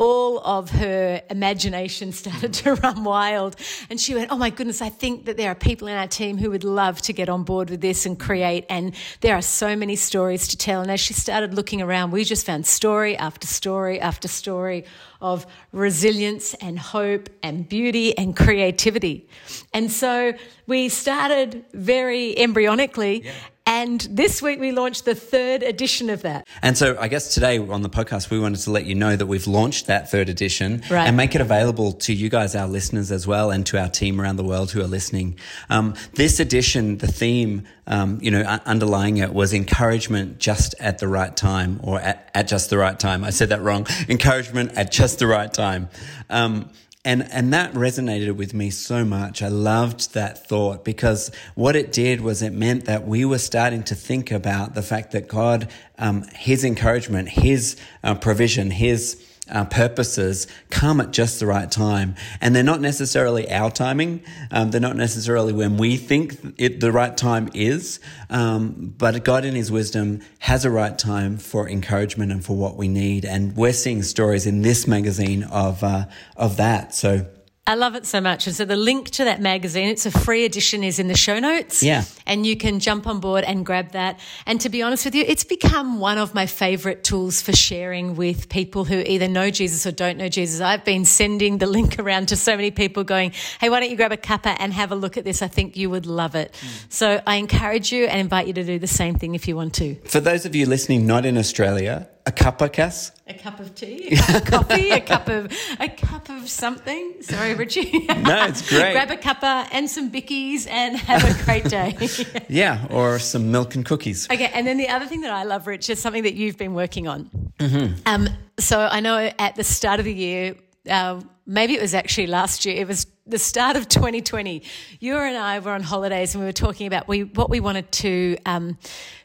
all 0.00 0.38
of 0.38 0.70
her 0.70 1.22
imagination 1.28 2.10
started 2.12 2.54
to 2.54 2.74
run 2.76 3.04
wild. 3.04 3.54
And 3.90 4.00
she 4.00 4.14
went, 4.14 4.32
Oh 4.32 4.36
my 4.36 4.50
goodness, 4.50 4.80
I 4.82 4.88
think 4.88 5.26
that 5.26 5.36
there 5.36 5.50
are 5.50 5.54
people 5.54 5.86
in 5.86 5.96
our 5.96 6.08
team 6.08 6.38
who 6.38 6.50
would 6.50 6.64
love 6.64 7.00
to 7.02 7.12
get 7.12 7.28
on 7.28 7.44
board 7.44 7.70
with 7.70 7.82
this 7.82 8.06
and 8.06 8.18
create. 8.18 8.64
And 8.68 8.94
there 9.20 9.36
are 9.36 9.42
so 9.42 9.76
many 9.76 9.94
stories 9.96 10.48
to 10.48 10.56
tell. 10.56 10.80
And 10.80 10.90
as 10.90 11.00
she 11.00 11.12
started 11.12 11.54
looking 11.54 11.82
around, 11.82 12.10
we 12.10 12.24
just 12.24 12.46
found 12.46 12.66
story 12.66 13.16
after 13.16 13.46
story 13.46 14.00
after 14.00 14.26
story 14.26 14.84
of 15.20 15.46
resilience 15.72 16.54
and 16.54 16.78
hope 16.78 17.28
and 17.42 17.68
beauty 17.68 18.16
and 18.16 18.34
creativity. 18.34 19.28
And 19.74 19.92
so 19.92 20.32
we 20.66 20.88
started 20.88 21.62
very 21.74 22.34
embryonically. 22.38 23.24
Yeah. 23.24 23.32
And 23.70 24.00
this 24.10 24.42
week 24.42 24.58
we 24.58 24.72
launched 24.72 25.04
the 25.04 25.14
third 25.14 25.62
edition 25.62 26.10
of 26.10 26.22
that. 26.22 26.48
And 26.60 26.76
so 26.76 26.98
I 26.98 27.06
guess 27.06 27.32
today 27.32 27.56
on 27.58 27.82
the 27.82 27.88
podcast, 27.88 28.28
we 28.28 28.40
wanted 28.40 28.58
to 28.62 28.72
let 28.72 28.84
you 28.84 28.96
know 28.96 29.14
that 29.14 29.26
we've 29.26 29.46
launched 29.46 29.86
that 29.86 30.10
third 30.10 30.28
edition 30.28 30.82
right. 30.90 31.06
and 31.06 31.16
make 31.16 31.36
it 31.36 31.40
available 31.40 31.92
to 31.92 32.12
you 32.12 32.28
guys, 32.28 32.56
our 32.56 32.66
listeners 32.66 33.12
as 33.12 33.28
well, 33.28 33.52
and 33.52 33.64
to 33.66 33.78
our 33.78 33.88
team 33.88 34.20
around 34.20 34.38
the 34.38 34.44
world 34.44 34.72
who 34.72 34.80
are 34.80 34.88
listening. 34.88 35.36
Um, 35.68 35.94
this 36.14 36.40
edition, 36.40 36.98
the 36.98 37.06
theme, 37.06 37.62
um, 37.86 38.18
you 38.20 38.32
know, 38.32 38.42
underlying 38.66 39.18
it 39.18 39.32
was 39.32 39.54
encouragement 39.54 40.40
just 40.40 40.74
at 40.80 40.98
the 40.98 41.06
right 41.06 41.36
time 41.36 41.78
or 41.84 42.00
at, 42.00 42.28
at 42.34 42.48
just 42.48 42.70
the 42.70 42.76
right 42.76 42.98
time. 42.98 43.22
I 43.22 43.30
said 43.30 43.50
that 43.50 43.62
wrong. 43.62 43.86
Encouragement 44.08 44.72
at 44.72 44.90
just 44.90 45.20
the 45.20 45.28
right 45.28 45.52
time. 45.54 45.90
Um, 46.28 46.70
and, 47.04 47.26
and 47.32 47.52
that 47.54 47.72
resonated 47.72 48.36
with 48.36 48.52
me 48.52 48.68
so 48.68 49.04
much. 49.04 49.42
I 49.42 49.48
loved 49.48 50.12
that 50.12 50.46
thought 50.46 50.84
because 50.84 51.30
what 51.54 51.74
it 51.74 51.92
did 51.92 52.20
was 52.20 52.42
it 52.42 52.52
meant 52.52 52.84
that 52.84 53.06
we 53.06 53.24
were 53.24 53.38
starting 53.38 53.82
to 53.84 53.94
think 53.94 54.30
about 54.30 54.74
the 54.74 54.82
fact 54.82 55.12
that 55.12 55.26
God, 55.26 55.70
um, 55.98 56.24
His 56.34 56.62
encouragement, 56.62 57.30
His 57.30 57.76
uh, 58.04 58.16
provision, 58.16 58.70
His 58.70 59.24
uh, 59.50 59.64
purposes 59.64 60.46
come 60.70 61.00
at 61.00 61.10
just 61.10 61.40
the 61.40 61.46
right 61.46 61.70
time. 61.70 62.14
And 62.40 62.54
they're 62.54 62.62
not 62.62 62.80
necessarily 62.80 63.50
our 63.50 63.70
timing. 63.70 64.22
Um, 64.50 64.70
they're 64.70 64.80
not 64.80 64.96
necessarily 64.96 65.52
when 65.52 65.76
we 65.76 65.96
think 65.96 66.54
it, 66.58 66.80
the 66.80 66.92
right 66.92 67.16
time 67.16 67.50
is. 67.54 68.00
Um, 68.28 68.94
but 68.96 69.24
God 69.24 69.44
in 69.44 69.54
his 69.54 69.70
wisdom 69.70 70.20
has 70.38 70.64
a 70.64 70.70
right 70.70 70.98
time 70.98 71.36
for 71.36 71.68
encouragement 71.68 72.32
and 72.32 72.44
for 72.44 72.56
what 72.56 72.76
we 72.76 72.88
need. 72.88 73.24
And 73.24 73.56
we're 73.56 73.72
seeing 73.72 74.02
stories 74.02 74.46
in 74.46 74.62
this 74.62 74.86
magazine 74.86 75.44
of, 75.44 75.82
uh, 75.82 76.06
of 76.36 76.56
that. 76.56 76.94
So, 76.94 77.26
I 77.70 77.74
love 77.74 77.94
it 77.94 78.04
so 78.04 78.20
much. 78.20 78.48
And 78.48 78.56
so 78.56 78.64
the 78.64 78.74
link 78.74 79.10
to 79.10 79.24
that 79.26 79.40
magazine, 79.40 79.90
it's 79.90 80.04
a 80.04 80.10
free 80.10 80.44
edition, 80.44 80.82
is 80.82 80.98
in 80.98 81.06
the 81.06 81.16
show 81.16 81.38
notes. 81.38 81.84
Yeah. 81.84 82.02
And 82.26 82.44
you 82.44 82.56
can 82.56 82.80
jump 82.80 83.06
on 83.06 83.20
board 83.20 83.44
and 83.44 83.64
grab 83.64 83.92
that. 83.92 84.18
And 84.44 84.60
to 84.62 84.68
be 84.68 84.82
honest 84.82 85.04
with 85.04 85.14
you, 85.14 85.22
it's 85.24 85.44
become 85.44 86.00
one 86.00 86.18
of 86.18 86.34
my 86.34 86.46
favorite 86.46 87.04
tools 87.04 87.40
for 87.40 87.52
sharing 87.52 88.16
with 88.16 88.48
people 88.48 88.84
who 88.84 88.98
either 89.06 89.28
know 89.28 89.50
Jesus 89.50 89.86
or 89.86 89.92
don't 89.92 90.18
know 90.18 90.28
Jesus. 90.28 90.60
I've 90.60 90.84
been 90.84 91.04
sending 91.04 91.58
the 91.58 91.68
link 91.68 92.00
around 92.00 92.26
to 92.30 92.36
so 92.36 92.56
many 92.56 92.72
people 92.72 93.04
going, 93.04 93.30
hey, 93.60 93.70
why 93.70 93.78
don't 93.78 93.90
you 93.90 93.96
grab 93.96 94.10
a 94.10 94.16
cuppa 94.16 94.56
and 94.58 94.72
have 94.72 94.90
a 94.90 94.96
look 94.96 95.16
at 95.16 95.22
this? 95.22 95.40
I 95.40 95.46
think 95.46 95.76
you 95.76 95.90
would 95.90 96.06
love 96.06 96.34
it. 96.34 96.52
Mm. 96.52 96.92
So 96.92 97.22
I 97.24 97.36
encourage 97.36 97.92
you 97.92 98.06
and 98.06 98.18
invite 98.18 98.48
you 98.48 98.52
to 98.54 98.64
do 98.64 98.80
the 98.80 98.88
same 98.88 99.14
thing 99.14 99.36
if 99.36 99.46
you 99.46 99.54
want 99.54 99.74
to. 99.74 99.94
For 100.06 100.18
those 100.18 100.44
of 100.44 100.56
you 100.56 100.66
listening 100.66 101.06
not 101.06 101.24
in 101.24 101.38
Australia, 101.38 102.08
a 102.30 102.32
cuppa, 102.32 102.72
Cass? 102.72 103.12
A 103.26 103.34
cup 103.34 103.60
of 103.60 103.74
tea, 103.74 104.08
a 104.08 104.16
cup 104.16 104.36
of 104.36 104.44
coffee, 104.68 104.90
a 104.90 105.00
cup 105.00 105.28
of 105.28 105.52
a 105.78 105.88
cup 105.88 106.28
of 106.28 106.48
something. 106.48 107.22
Sorry, 107.22 107.54
Richie. 107.54 107.90
no, 108.08 108.46
it's 108.46 108.68
great. 108.68 108.92
Grab 108.92 109.10
a 109.10 109.16
cuppa 109.16 109.68
and 109.72 109.88
some 109.90 110.10
bickies 110.10 110.68
and 110.68 110.96
have 110.96 111.24
a 111.24 111.44
great 111.44 111.64
day. 111.64 111.96
yeah, 112.48 112.86
or 112.90 113.18
some 113.18 113.50
milk 113.50 113.74
and 113.74 113.84
cookies. 113.84 114.28
Okay, 114.30 114.50
and 114.54 114.66
then 114.66 114.78
the 114.78 114.88
other 114.88 115.06
thing 115.06 115.20
that 115.22 115.32
I 115.32 115.44
love, 115.44 115.66
Rich, 115.66 115.90
is 115.90 116.00
something 116.00 116.22
that 116.22 116.34
you've 116.34 116.56
been 116.56 116.74
working 116.74 117.08
on. 117.08 117.30
Mm-hmm. 117.58 117.94
Um, 118.06 118.28
so 118.58 118.80
I 118.80 119.00
know 119.00 119.30
at 119.38 119.56
the 119.56 119.64
start 119.64 120.00
of 120.00 120.04
the 120.04 120.14
year, 120.14 120.54
uh, 120.88 121.20
maybe 121.50 121.74
it 121.74 121.82
was 121.82 121.94
actually 121.94 122.28
last 122.28 122.64
year. 122.64 122.76
It 122.76 122.86
was 122.86 123.06
the 123.26 123.38
start 123.38 123.76
of 123.76 123.88
2020, 123.88 124.62
you 125.00 125.16
and 125.16 125.36
I 125.36 125.58
were 125.58 125.72
on 125.72 125.82
holidays 125.82 126.34
and 126.34 126.42
we 126.42 126.46
were 126.46 126.52
talking 126.52 126.86
about 126.86 127.08
we, 127.08 127.24
what 127.24 127.50
we 127.50 127.60
wanted 127.60 127.90
to 127.92 128.36
um, 128.46 128.78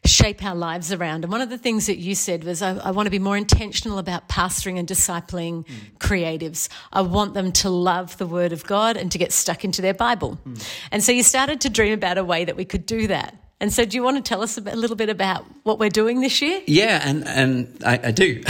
shape 0.05 0.43
our 0.43 0.55
lives 0.55 0.91
around. 0.91 1.23
And 1.23 1.31
one 1.31 1.41
of 1.41 1.49
the 1.49 1.57
things 1.57 1.85
that 1.85 1.97
you 1.97 2.15
said 2.15 2.43
was, 2.43 2.61
I, 2.61 2.77
I 2.77 2.91
want 2.91 3.05
to 3.05 3.11
be 3.11 3.19
more 3.19 3.37
intentional 3.37 3.99
about 3.99 4.27
pastoring 4.27 4.79
and 4.79 4.87
discipling 4.87 5.65
mm. 5.65 5.97
creatives. 5.99 6.67
I 6.91 7.01
want 7.01 7.35
them 7.35 7.51
to 7.53 7.69
love 7.69 8.17
the 8.17 8.27
Word 8.27 8.53
of 8.53 8.63
God 8.65 8.97
and 8.97 9.11
to 9.11 9.17
get 9.17 9.31
stuck 9.31 9.63
into 9.63 9.81
their 9.81 9.93
Bible. 9.93 10.39
Mm. 10.45 10.67
And 10.91 11.03
so 11.03 11.11
you 11.11 11.23
started 11.23 11.61
to 11.61 11.69
dream 11.69 11.93
about 11.93 12.17
a 12.17 12.23
way 12.23 12.45
that 12.45 12.55
we 12.55 12.65
could 12.65 12.85
do 12.85 13.07
that. 13.07 13.35
And 13.61 13.71
so, 13.71 13.85
do 13.85 13.95
you 13.95 14.03
want 14.03 14.17
to 14.17 14.21
tell 14.21 14.41
us 14.41 14.57
a, 14.57 14.61
little 14.61 14.97
bit 14.97 15.07
about 15.09 15.45
what 15.63 15.79
we're 15.79 15.89
doing 15.89 16.19
this 16.19 16.41
year? 16.41 16.61
Yeah, 16.67 17.01
and 17.03 17.25
and 17.25 17.81
I, 17.85 17.99
I 18.03 18.11
do. 18.11 18.43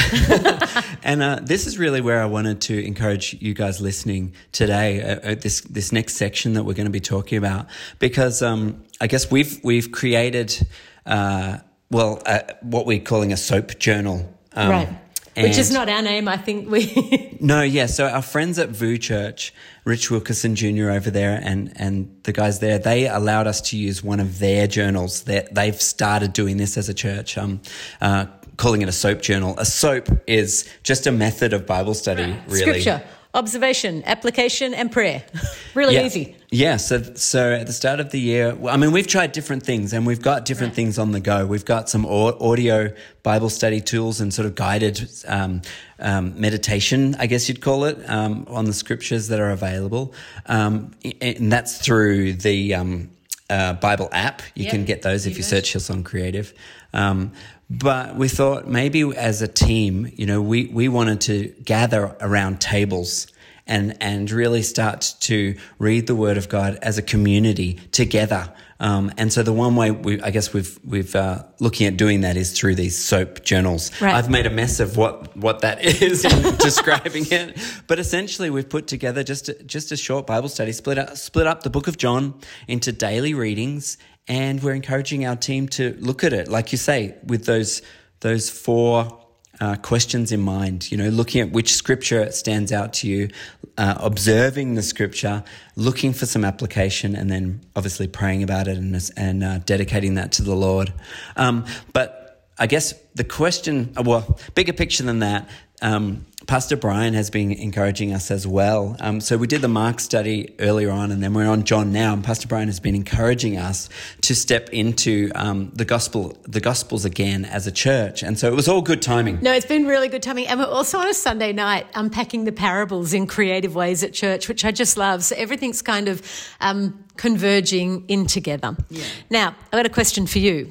and 1.03 1.21
uh, 1.21 1.39
this 1.43 1.67
is 1.67 1.77
really 1.77 2.01
where 2.01 2.21
I 2.21 2.25
wanted 2.25 2.61
to 2.61 2.83
encourage 2.83 3.35
you 3.39 3.53
guys 3.53 3.79
listening 3.79 4.33
today. 4.51 5.03
Uh, 5.03 5.31
uh, 5.31 5.35
this 5.35 5.61
this 5.61 5.91
next 5.91 6.15
section 6.15 6.53
that 6.53 6.63
we're 6.63 6.73
going 6.73 6.87
to 6.87 6.91
be 6.91 6.99
talking 6.99 7.37
about, 7.37 7.67
because 7.99 8.41
um, 8.41 8.83
I 8.99 9.05
guess 9.05 9.29
we've 9.29 9.63
we've 9.63 9.91
created 9.91 10.67
uh, 11.05 11.59
well 11.91 12.23
uh, 12.25 12.39
what 12.61 12.87
we're 12.87 12.99
calling 12.99 13.31
a 13.31 13.37
soap 13.37 13.77
journal. 13.77 14.33
Um, 14.53 14.69
right 14.69 14.89
and 15.35 15.47
Which 15.47 15.57
is 15.57 15.69
not 15.71 15.89
our 15.89 16.01
name, 16.01 16.27
I 16.27 16.37
think 16.37 16.69
we. 16.69 17.37
no, 17.41 17.61
yeah. 17.61 17.87
So 17.87 18.07
our 18.07 18.21
friends 18.21 18.57
at 18.57 18.69
VOUS 18.69 18.99
Church, 18.99 19.53
Rich 19.83 20.09
Wilkerson 20.09 20.55
Jr. 20.55 20.91
over 20.91 21.11
there, 21.11 21.39
and 21.43 21.73
and 21.75 22.15
the 22.23 22.31
guys 22.31 22.59
there, 22.59 22.79
they 22.79 23.07
allowed 23.07 23.45
us 23.45 23.59
to 23.61 23.77
use 23.77 24.01
one 24.01 24.21
of 24.21 24.39
their 24.39 24.65
journals. 24.67 25.23
That 25.23 25.53
they've 25.53 25.79
started 25.79 26.31
doing 26.31 26.55
this 26.55 26.77
as 26.77 26.87
a 26.87 26.93
church. 26.93 27.37
Um, 27.37 27.61
uh, 27.99 28.27
calling 28.57 28.81
it 28.81 28.87
a 28.87 28.93
soap 28.93 29.21
journal. 29.21 29.55
A 29.57 29.65
soap 29.65 30.07
is 30.27 30.69
just 30.83 31.07
a 31.07 31.11
method 31.11 31.51
of 31.51 31.65
Bible 31.65 31.93
study, 31.93 32.35
really. 32.47 32.81
Scripture, 32.81 33.03
observation, 33.35 34.01
application, 34.05 34.73
and 34.73 34.91
prayer. 34.91 35.23
really 35.75 35.95
yeah. 35.95 36.05
easy. 36.05 36.35
Yeah. 36.49 36.77
So, 36.77 37.01
so 37.15 37.53
at 37.53 37.67
the 37.67 37.73
start 37.73 37.99
of 37.99 38.11
the 38.11 38.19
year, 38.19 38.57
I 38.67 38.77
mean, 38.77 38.91
we've 38.91 39.07
tried 39.07 39.33
different 39.33 39.63
things 39.63 39.93
and 39.93 40.07
we've 40.07 40.21
got 40.21 40.45
different 40.45 40.71
right. 40.71 40.75
things 40.75 40.97
on 40.97 41.11
the 41.11 41.19
go. 41.19 41.45
We've 41.45 41.65
got 41.65 41.89
some 41.89 42.05
audio 42.05 42.93
Bible 43.23 43.49
study 43.49 43.81
tools 43.81 44.21
and 44.21 44.33
sort 44.33 44.45
of 44.45 44.55
guided 44.55 45.07
um, 45.27 45.61
um, 45.99 46.39
meditation, 46.39 47.15
I 47.19 47.27
guess 47.27 47.47
you'd 47.47 47.61
call 47.61 47.83
it, 47.83 47.97
um, 48.09 48.47
on 48.49 48.65
the 48.65 48.73
scriptures 48.73 49.27
that 49.27 49.39
are 49.39 49.51
available. 49.51 50.13
Um, 50.45 50.91
and 51.21 51.51
that's 51.51 51.77
through 51.77 52.33
the 52.33 52.75
um, 52.75 53.09
uh, 53.49 53.73
Bible 53.73 54.09
app. 54.11 54.41
You 54.55 54.63
yep. 54.63 54.71
can 54.71 54.85
get 54.85 55.01
those 55.01 55.25
if 55.25 55.37
you 55.37 55.43
search 55.43 55.73
Hillsong 55.73 56.05
Creative. 56.05 56.53
Um, 56.93 57.33
but 57.69 58.15
we 58.15 58.27
thought 58.27 58.67
maybe 58.67 59.01
as 59.15 59.41
a 59.41 59.47
team, 59.47 60.11
you 60.15 60.25
know, 60.25 60.41
we, 60.41 60.67
we 60.67 60.87
wanted 60.87 61.21
to 61.21 61.47
gather 61.63 62.15
around 62.21 62.61
tables 62.61 63.27
and, 63.67 63.97
and 64.01 64.29
really 64.29 64.61
start 64.61 65.15
to 65.21 65.55
read 65.79 66.07
the 66.07 66.15
Word 66.15 66.37
of 66.37 66.49
God 66.49 66.77
as 66.81 66.97
a 66.97 67.01
community 67.01 67.79
together. 67.91 68.53
Um, 68.79 69.11
and 69.17 69.31
so 69.31 69.41
the 69.41 69.53
one 69.53 69.75
way 69.75 69.91
we, 69.91 70.21
I 70.21 70.31
guess 70.31 70.53
we've 70.53 70.77
we've 70.83 71.15
uh, 71.15 71.43
looking 71.59 71.87
at 71.87 71.95
doing 71.95 72.21
that 72.21 72.35
is 72.35 72.51
through 72.51 72.75
these 72.75 72.97
soap 72.97 73.41
journals. 73.43 73.89
Right. 74.01 74.13
I've 74.13 74.29
made 74.29 74.45
a 74.45 74.49
mess 74.49 74.81
of 74.81 74.97
what 74.97 75.35
what 75.37 75.61
that 75.61 75.83
is 76.01 76.25
in 76.25 76.55
describing 76.57 77.25
it, 77.31 77.57
but 77.87 77.99
essentially 77.99 78.49
we've 78.49 78.67
put 78.67 78.87
together 78.87 79.23
just 79.23 79.47
a, 79.47 79.53
just 79.63 79.93
a 79.93 79.97
short 79.97 80.27
Bible 80.27 80.49
study, 80.49 80.73
split 80.73 80.97
up 80.97 81.15
split 81.15 81.47
up 81.47 81.63
the 81.63 81.69
Book 81.69 81.87
of 81.87 81.97
John 81.97 82.37
into 82.67 82.91
daily 82.91 83.33
readings, 83.33 83.97
and 84.27 84.61
we're 84.63 84.73
encouraging 84.73 85.25
our 85.25 85.35
team 85.35 85.67
to 85.69 85.95
look 85.99 86.23
at 86.23 86.33
it, 86.33 86.47
like 86.47 86.71
you 86.71 86.77
say, 86.77 87.15
with 87.25 87.45
those 87.45 87.81
those 88.21 88.49
four 88.49 89.21
uh, 89.59 89.75
questions 89.75 90.31
in 90.31 90.41
mind, 90.41 90.91
you 90.91 90.97
know, 90.97 91.09
looking 91.09 91.41
at 91.41 91.51
which 91.51 91.73
scripture 91.73 92.31
stands 92.31 92.71
out 92.71 92.93
to 92.93 93.07
you, 93.07 93.29
uh, 93.77 93.95
observing 93.99 94.75
the 94.75 94.81
scripture, 94.81 95.43
looking 95.75 96.13
for 96.13 96.25
some 96.25 96.43
application, 96.43 97.15
and 97.15 97.29
then 97.29 97.61
obviously 97.75 98.07
praying 98.07 98.43
about 98.43 98.67
it 98.67 98.77
and, 98.77 99.11
and 99.15 99.43
uh, 99.43 99.59
dedicating 99.59 100.15
that 100.15 100.31
to 100.33 100.43
the 100.43 100.55
Lord. 100.55 100.93
Um, 101.35 101.65
but 101.93 102.25
I 102.57 102.67
guess 102.67 102.93
the 103.15 103.23
question, 103.23 103.93
well, 104.01 104.39
bigger 104.55 104.73
picture 104.73 105.03
than 105.03 105.19
that, 105.19 105.49
um, 105.85 106.25
Pastor 106.47 106.75
Brian 106.75 107.13
has 107.13 107.29
been 107.29 107.51
encouraging 107.51 108.11
us 108.11 108.31
as 108.31 108.45
well. 108.47 108.95
Um, 108.99 109.21
so 109.21 109.37
we 109.37 109.45
did 109.45 109.61
the 109.61 109.67
Mark 109.67 109.99
study 109.99 110.53
earlier 110.59 110.89
on, 110.89 111.11
and 111.11 111.21
then 111.21 111.33
we're 111.33 111.47
on 111.47 111.63
John 111.63 111.91
now. 111.91 112.13
And 112.13 112.23
Pastor 112.23 112.47
Brian 112.47 112.67
has 112.67 112.79
been 112.79 112.95
encouraging 112.95 113.57
us 113.57 113.87
to 114.21 114.35
step 114.35 114.69
into 114.69 115.31
um, 115.35 115.71
the 115.73 115.85
gospel, 115.85 116.37
the 116.43 116.59
Gospels 116.59 117.05
again 117.05 117.45
as 117.45 117.67
a 117.67 117.71
church. 117.71 118.23
And 118.23 118.37
so 118.37 118.47
it 118.47 118.55
was 118.55 118.67
all 118.67 118.81
good 118.81 119.01
timing. 119.01 119.39
No, 119.41 119.53
it's 119.53 119.65
been 119.65 119.85
really 119.85 120.07
good 120.07 120.23
timing. 120.23 120.47
And 120.47 120.59
we're 120.59 120.65
also 120.65 120.97
on 120.97 121.07
a 121.07 121.13
Sunday 121.13 121.53
night 121.53 121.85
unpacking 121.93 122.45
the 122.45 122.51
parables 122.51 123.13
in 123.13 123.27
creative 123.27 123.75
ways 123.75 124.03
at 124.03 124.13
church, 124.13 124.47
which 124.47 124.65
I 124.65 124.71
just 124.71 124.97
love. 124.97 125.23
So 125.23 125.35
everything's 125.35 125.83
kind 125.83 126.07
of 126.07 126.21
um, 126.61 127.03
converging 127.15 128.05
in 128.07 128.25
together. 128.25 128.75
Yeah. 128.89 129.03
Now, 129.29 129.55
I've 129.65 129.71
got 129.71 129.85
a 129.85 129.89
question 129.89 130.25
for 130.25 130.39
you. 130.39 130.67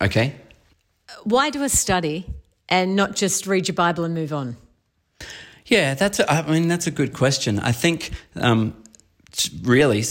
Okay. 0.00 0.34
Why 1.24 1.50
do 1.50 1.62
a 1.62 1.68
study 1.68 2.26
and 2.68 2.96
not 2.96 3.16
just 3.16 3.46
read 3.46 3.68
your 3.68 3.74
Bible 3.74 4.04
and 4.04 4.14
move 4.14 4.32
on? 4.32 4.56
Yeah, 5.66 5.94
that's. 5.94 6.18
A, 6.18 6.32
I 6.32 6.50
mean, 6.50 6.68
that's 6.68 6.86
a 6.86 6.90
good 6.90 7.12
question. 7.12 7.58
I 7.58 7.72
think 7.72 8.10
um, 8.36 8.74
really 9.62 10.02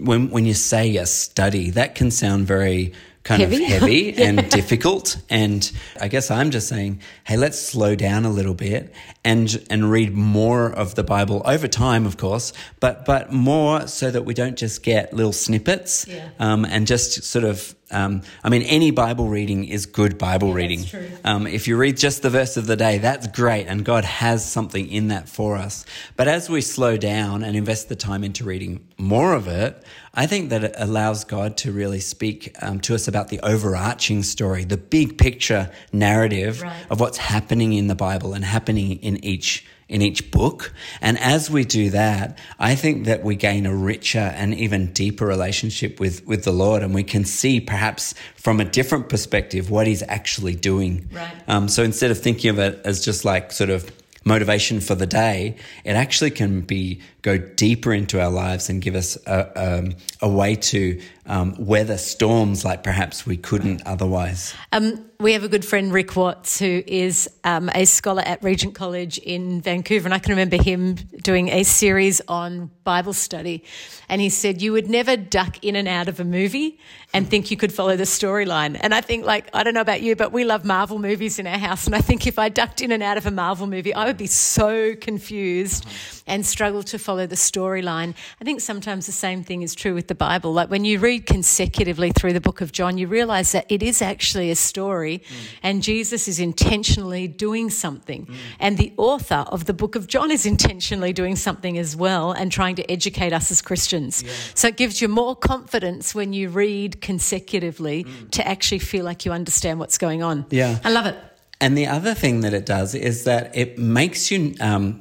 when 0.00 0.30
when 0.30 0.44
you 0.44 0.54
say 0.54 0.96
a 0.96 1.06
study, 1.06 1.70
that 1.70 1.94
can 1.94 2.10
sound 2.10 2.46
very 2.46 2.92
kind 3.24 3.40
heavy. 3.40 3.64
of 3.64 3.68
heavy 3.80 4.14
yeah. 4.16 4.28
and 4.28 4.50
difficult. 4.50 5.16
And 5.28 5.70
I 6.00 6.08
guess 6.08 6.30
I'm 6.30 6.50
just 6.50 6.68
saying, 6.68 7.00
hey, 7.24 7.36
let's 7.36 7.58
slow 7.58 7.96
down 7.96 8.24
a 8.24 8.30
little 8.30 8.54
bit 8.54 8.94
and 9.24 9.66
and 9.70 9.90
read 9.90 10.14
more 10.14 10.70
of 10.70 10.94
the 10.94 11.02
Bible 11.02 11.42
over 11.44 11.66
time, 11.66 12.06
of 12.06 12.16
course, 12.16 12.52
but 12.80 13.04
but 13.04 13.32
more 13.32 13.86
so 13.88 14.10
that 14.10 14.24
we 14.24 14.34
don't 14.34 14.56
just 14.56 14.82
get 14.82 15.12
little 15.12 15.32
snippets 15.32 16.06
yeah. 16.06 16.28
um, 16.38 16.64
and 16.64 16.86
just 16.86 17.24
sort 17.24 17.44
of 17.44 17.74
um, 17.90 18.22
I 18.42 18.48
mean, 18.48 18.62
any 18.62 18.90
Bible 18.90 19.28
reading 19.28 19.66
is 19.66 19.86
good 19.86 20.18
Bible 20.18 20.48
yeah, 20.48 20.54
reading. 20.54 20.84
Um, 21.22 21.46
if 21.46 21.68
you 21.68 21.76
read 21.76 21.96
just 21.96 22.22
the 22.22 22.30
verse 22.30 22.56
of 22.56 22.66
the 22.66 22.76
day, 22.76 22.98
that's 22.98 23.26
great, 23.28 23.66
and 23.66 23.84
God 23.84 24.04
has 24.04 24.44
something 24.50 24.88
in 24.88 25.08
that 25.08 25.28
for 25.28 25.56
us. 25.56 25.86
But 26.16 26.26
as 26.26 26.50
we 26.50 26.60
slow 26.60 26.96
down 26.96 27.44
and 27.44 27.56
invest 27.56 27.88
the 27.88 27.96
time 27.96 28.24
into 28.24 28.42
reading 28.42 28.86
more 28.98 29.34
of 29.34 29.46
it, 29.46 29.84
I 30.14 30.26
think 30.26 30.50
that 30.50 30.64
it 30.64 30.74
allows 30.76 31.24
God 31.24 31.56
to 31.58 31.72
really 31.72 32.00
speak 32.00 32.54
um, 32.62 32.80
to 32.80 32.94
us 32.94 33.08
about 33.08 33.28
the 33.28 33.40
overarching 33.40 34.22
story, 34.22 34.64
the 34.64 34.76
big 34.76 35.18
picture 35.18 35.70
narrative 35.92 36.62
right. 36.62 36.86
of 36.90 37.00
what's 37.00 37.18
happening 37.18 37.72
in 37.72 37.88
the 37.88 37.94
Bible 37.94 38.34
and 38.34 38.44
happening 38.44 39.02
in 39.02 39.24
each 39.24 39.66
in 39.88 40.00
each 40.00 40.30
book. 40.30 40.72
And 41.02 41.18
as 41.18 41.50
we 41.50 41.64
do 41.64 41.90
that, 41.90 42.38
I 42.58 42.74
think 42.74 43.04
that 43.04 43.22
we 43.22 43.36
gain 43.36 43.66
a 43.66 43.74
richer 43.74 44.18
and 44.18 44.54
even 44.54 44.92
deeper 44.92 45.26
relationship 45.26 46.00
with, 46.00 46.26
with 46.26 46.44
the 46.44 46.52
Lord. 46.52 46.82
And 46.82 46.94
we 46.94 47.02
can 47.02 47.24
see 47.24 47.60
perhaps 47.60 48.14
from 48.34 48.60
a 48.60 48.64
different 48.64 49.10
perspective 49.10 49.70
what 49.70 49.86
he's 49.86 50.02
actually 50.08 50.54
doing. 50.54 51.08
Right. 51.12 51.30
Um, 51.48 51.68
so 51.68 51.82
instead 51.82 52.10
of 52.10 52.18
thinking 52.18 52.50
of 52.50 52.58
it 52.58 52.80
as 52.84 53.04
just 53.04 53.26
like 53.26 53.52
sort 53.52 53.70
of 53.70 53.90
motivation 54.24 54.80
for 54.80 54.94
the 54.94 55.06
day, 55.06 55.56
it 55.84 55.92
actually 55.92 56.30
can 56.30 56.62
be 56.62 57.00
go 57.22 57.38
deeper 57.38 57.92
into 57.92 58.20
our 58.20 58.30
lives 58.30 58.68
and 58.68 58.82
give 58.82 58.94
us 58.94 59.16
a, 59.26 59.78
um, 59.78 59.94
a 60.20 60.28
way 60.28 60.54
to 60.56 61.00
um, 61.26 61.54
weather 61.58 61.96
storms 61.96 62.64
like 62.64 62.82
perhaps 62.82 63.24
we 63.24 63.36
couldn't 63.36 63.82
otherwise. 63.86 64.54
Um, 64.72 65.06
we 65.20 65.32
have 65.32 65.44
a 65.44 65.48
good 65.48 65.64
friend, 65.64 65.90
Rikk 65.90 66.16
Watts, 66.16 66.58
who 66.58 66.82
is 66.86 67.30
um, 67.44 67.70
a 67.74 67.86
scholar 67.86 68.22
at 68.22 68.42
Regent 68.42 68.74
College 68.74 69.16
in 69.18 69.62
Vancouver. 69.62 70.06
And 70.06 70.14
I 70.14 70.18
can 70.18 70.30
remember 70.30 70.62
him 70.62 70.96
doing 71.22 71.48
a 71.48 71.62
series 71.62 72.20
on 72.28 72.70
Bible 72.84 73.14
study. 73.14 73.64
And 74.08 74.20
he 74.20 74.28
said, 74.28 74.60
You 74.60 74.72
would 74.72 74.90
never 74.90 75.16
duck 75.16 75.62
in 75.64 75.76
and 75.76 75.88
out 75.88 76.08
of 76.08 76.20
a 76.20 76.24
movie 76.24 76.78
and 77.14 77.28
think 77.28 77.50
you 77.50 77.56
could 77.56 77.72
follow 77.72 77.96
the 77.96 78.04
storyline. 78.04 78.78
And 78.82 78.92
I 78.92 79.00
think, 79.00 79.24
like, 79.24 79.48
I 79.54 79.62
don't 79.62 79.72
know 79.72 79.80
about 79.80 80.02
you, 80.02 80.16
but 80.16 80.32
we 80.32 80.44
love 80.44 80.64
Marvel 80.64 80.98
movies 80.98 81.38
in 81.38 81.46
our 81.46 81.58
house. 81.58 81.86
And 81.86 81.94
I 81.94 82.00
think 82.00 82.26
if 82.26 82.38
I 82.38 82.48
ducked 82.50 82.82
in 82.82 82.92
and 82.92 83.02
out 83.02 83.16
of 83.16 83.24
a 83.24 83.30
Marvel 83.30 83.66
movie, 83.66 83.94
I 83.94 84.04
would 84.06 84.18
be 84.18 84.26
so 84.26 84.94
confused 84.96 85.86
and 86.26 86.44
struggle 86.44 86.82
to 86.82 86.98
follow 86.98 87.26
the 87.26 87.36
storyline. 87.36 88.14
I 88.40 88.44
think 88.44 88.60
sometimes 88.60 89.06
the 89.06 89.12
same 89.12 89.44
thing 89.44 89.62
is 89.62 89.74
true 89.74 89.94
with 89.94 90.08
the 90.08 90.14
Bible. 90.14 90.52
Like 90.52 90.70
when 90.70 90.84
you 90.84 90.98
read 90.98 91.26
consecutively 91.26 92.10
through 92.12 92.32
the 92.32 92.40
book 92.40 92.60
of 92.60 92.72
John, 92.72 92.98
you 92.98 93.06
realize 93.06 93.52
that 93.52 93.66
it 93.68 93.82
is 93.82 94.00
actually 94.00 94.50
a 94.50 94.56
story 94.56 95.18
mm. 95.18 95.34
and 95.62 95.82
Jesus 95.82 96.28
is 96.28 96.40
intentionally 96.40 97.28
doing 97.28 97.70
something. 97.70 98.26
Mm. 98.26 98.34
And 98.58 98.78
the 98.78 98.92
author 98.96 99.44
of 99.48 99.66
the 99.66 99.74
book 99.74 99.96
of 99.96 100.06
John 100.06 100.30
is 100.30 100.46
intentionally 100.46 101.12
doing 101.12 101.36
something 101.36 101.78
as 101.78 101.94
well 101.96 102.32
and 102.32 102.50
trying 102.50 102.76
to 102.76 102.90
educate 102.90 103.32
us 103.32 103.50
as 103.50 103.60
Christians. 103.60 104.22
Yeah. 104.22 104.32
So 104.54 104.68
it 104.68 104.76
gives 104.76 105.02
you 105.02 105.08
more 105.08 105.36
confidence 105.36 106.14
when 106.14 106.32
you 106.32 106.48
read 106.48 107.00
consecutively 107.00 108.04
mm. 108.04 108.30
to 108.30 108.46
actually 108.46 108.78
feel 108.78 109.04
like 109.04 109.24
you 109.24 109.32
understand 109.32 109.78
what's 109.78 109.98
going 109.98 110.22
on. 110.22 110.46
Yeah. 110.50 110.78
I 110.84 110.90
love 110.90 111.06
it. 111.06 111.16
And 111.60 111.78
the 111.78 111.86
other 111.86 112.14
thing 112.14 112.40
that 112.40 112.52
it 112.52 112.66
does 112.66 112.94
is 112.94 113.24
that 113.24 113.56
it 113.56 113.78
makes 113.78 114.30
you 114.30 114.54
um, 114.60 115.00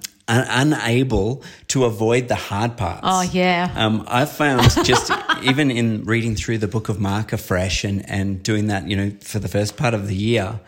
unable 0.50 1.44
to 1.70 1.86
avoid 1.86 2.28
the 2.28 2.36
hard 2.36 2.78
parts. 2.78 3.02
Oh, 3.04 3.22
yeah. 3.22 3.74
Um, 3.76 4.06
I've 4.08 4.32
found 4.32 4.62
just 4.86 5.12
even 5.44 5.70
in 5.72 6.06
reading 6.06 6.36
through 6.36 6.60
the 6.60 6.68
book 6.68 6.90
of 6.90 7.00
Mark 7.00 7.34
afresh 7.34 7.84
and, 7.84 8.08
and 8.10 8.42
doing 8.42 8.68
that, 8.68 8.88
you 8.88 8.96
know, 8.96 9.12
for 9.22 9.40
the 9.40 9.48
first 9.48 9.76
part 9.76 9.94
of 9.94 10.08
the 10.08 10.16
year, 10.16 10.60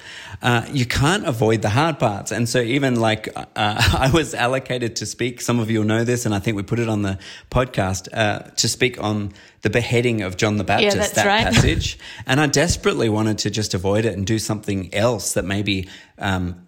uh, 0.42 0.66
you 0.72 0.86
can't 0.86 1.26
avoid 1.26 1.62
the 1.62 1.70
hard 1.70 2.00
parts. 2.00 2.32
And 2.32 2.48
so 2.50 2.60
even 2.60 3.00
like 3.00 3.30
uh, 3.36 3.44
I 3.56 4.12
was 4.14 4.34
allocated 4.34 4.98
to 4.98 5.06
speak, 5.06 5.42
some 5.42 5.60
of 5.60 5.72
you 5.72 5.80
will 5.80 5.88
know 5.88 6.04
this, 6.04 6.26
and 6.26 6.36
I 6.36 6.40
think 6.40 6.58
we 6.58 6.64
put 6.64 6.80
it 6.80 6.90
on 6.90 7.02
the 7.02 7.18
podcast, 7.50 8.08
uh, 8.14 8.40
to 8.56 8.68
speak 8.68 9.02
on 9.02 9.34
the 9.62 9.70
beheading 9.70 10.22
of 10.22 10.38
John 10.38 10.58
the 10.58 10.64
Baptist, 10.64 10.96
yeah, 10.96 11.24
that 11.24 11.26
right. 11.26 11.44
passage. 11.54 11.98
and 12.28 12.40
I 12.40 12.48
desperately 12.48 13.10
wanted 13.10 13.40
to 13.40 13.50
just 13.50 13.74
avoid 13.74 14.06
it 14.06 14.14
and 14.16 14.26
do 14.26 14.38
something 14.38 14.94
else 14.94 15.34
that 15.34 15.46
maybe 15.46 15.88
um, 16.20 16.65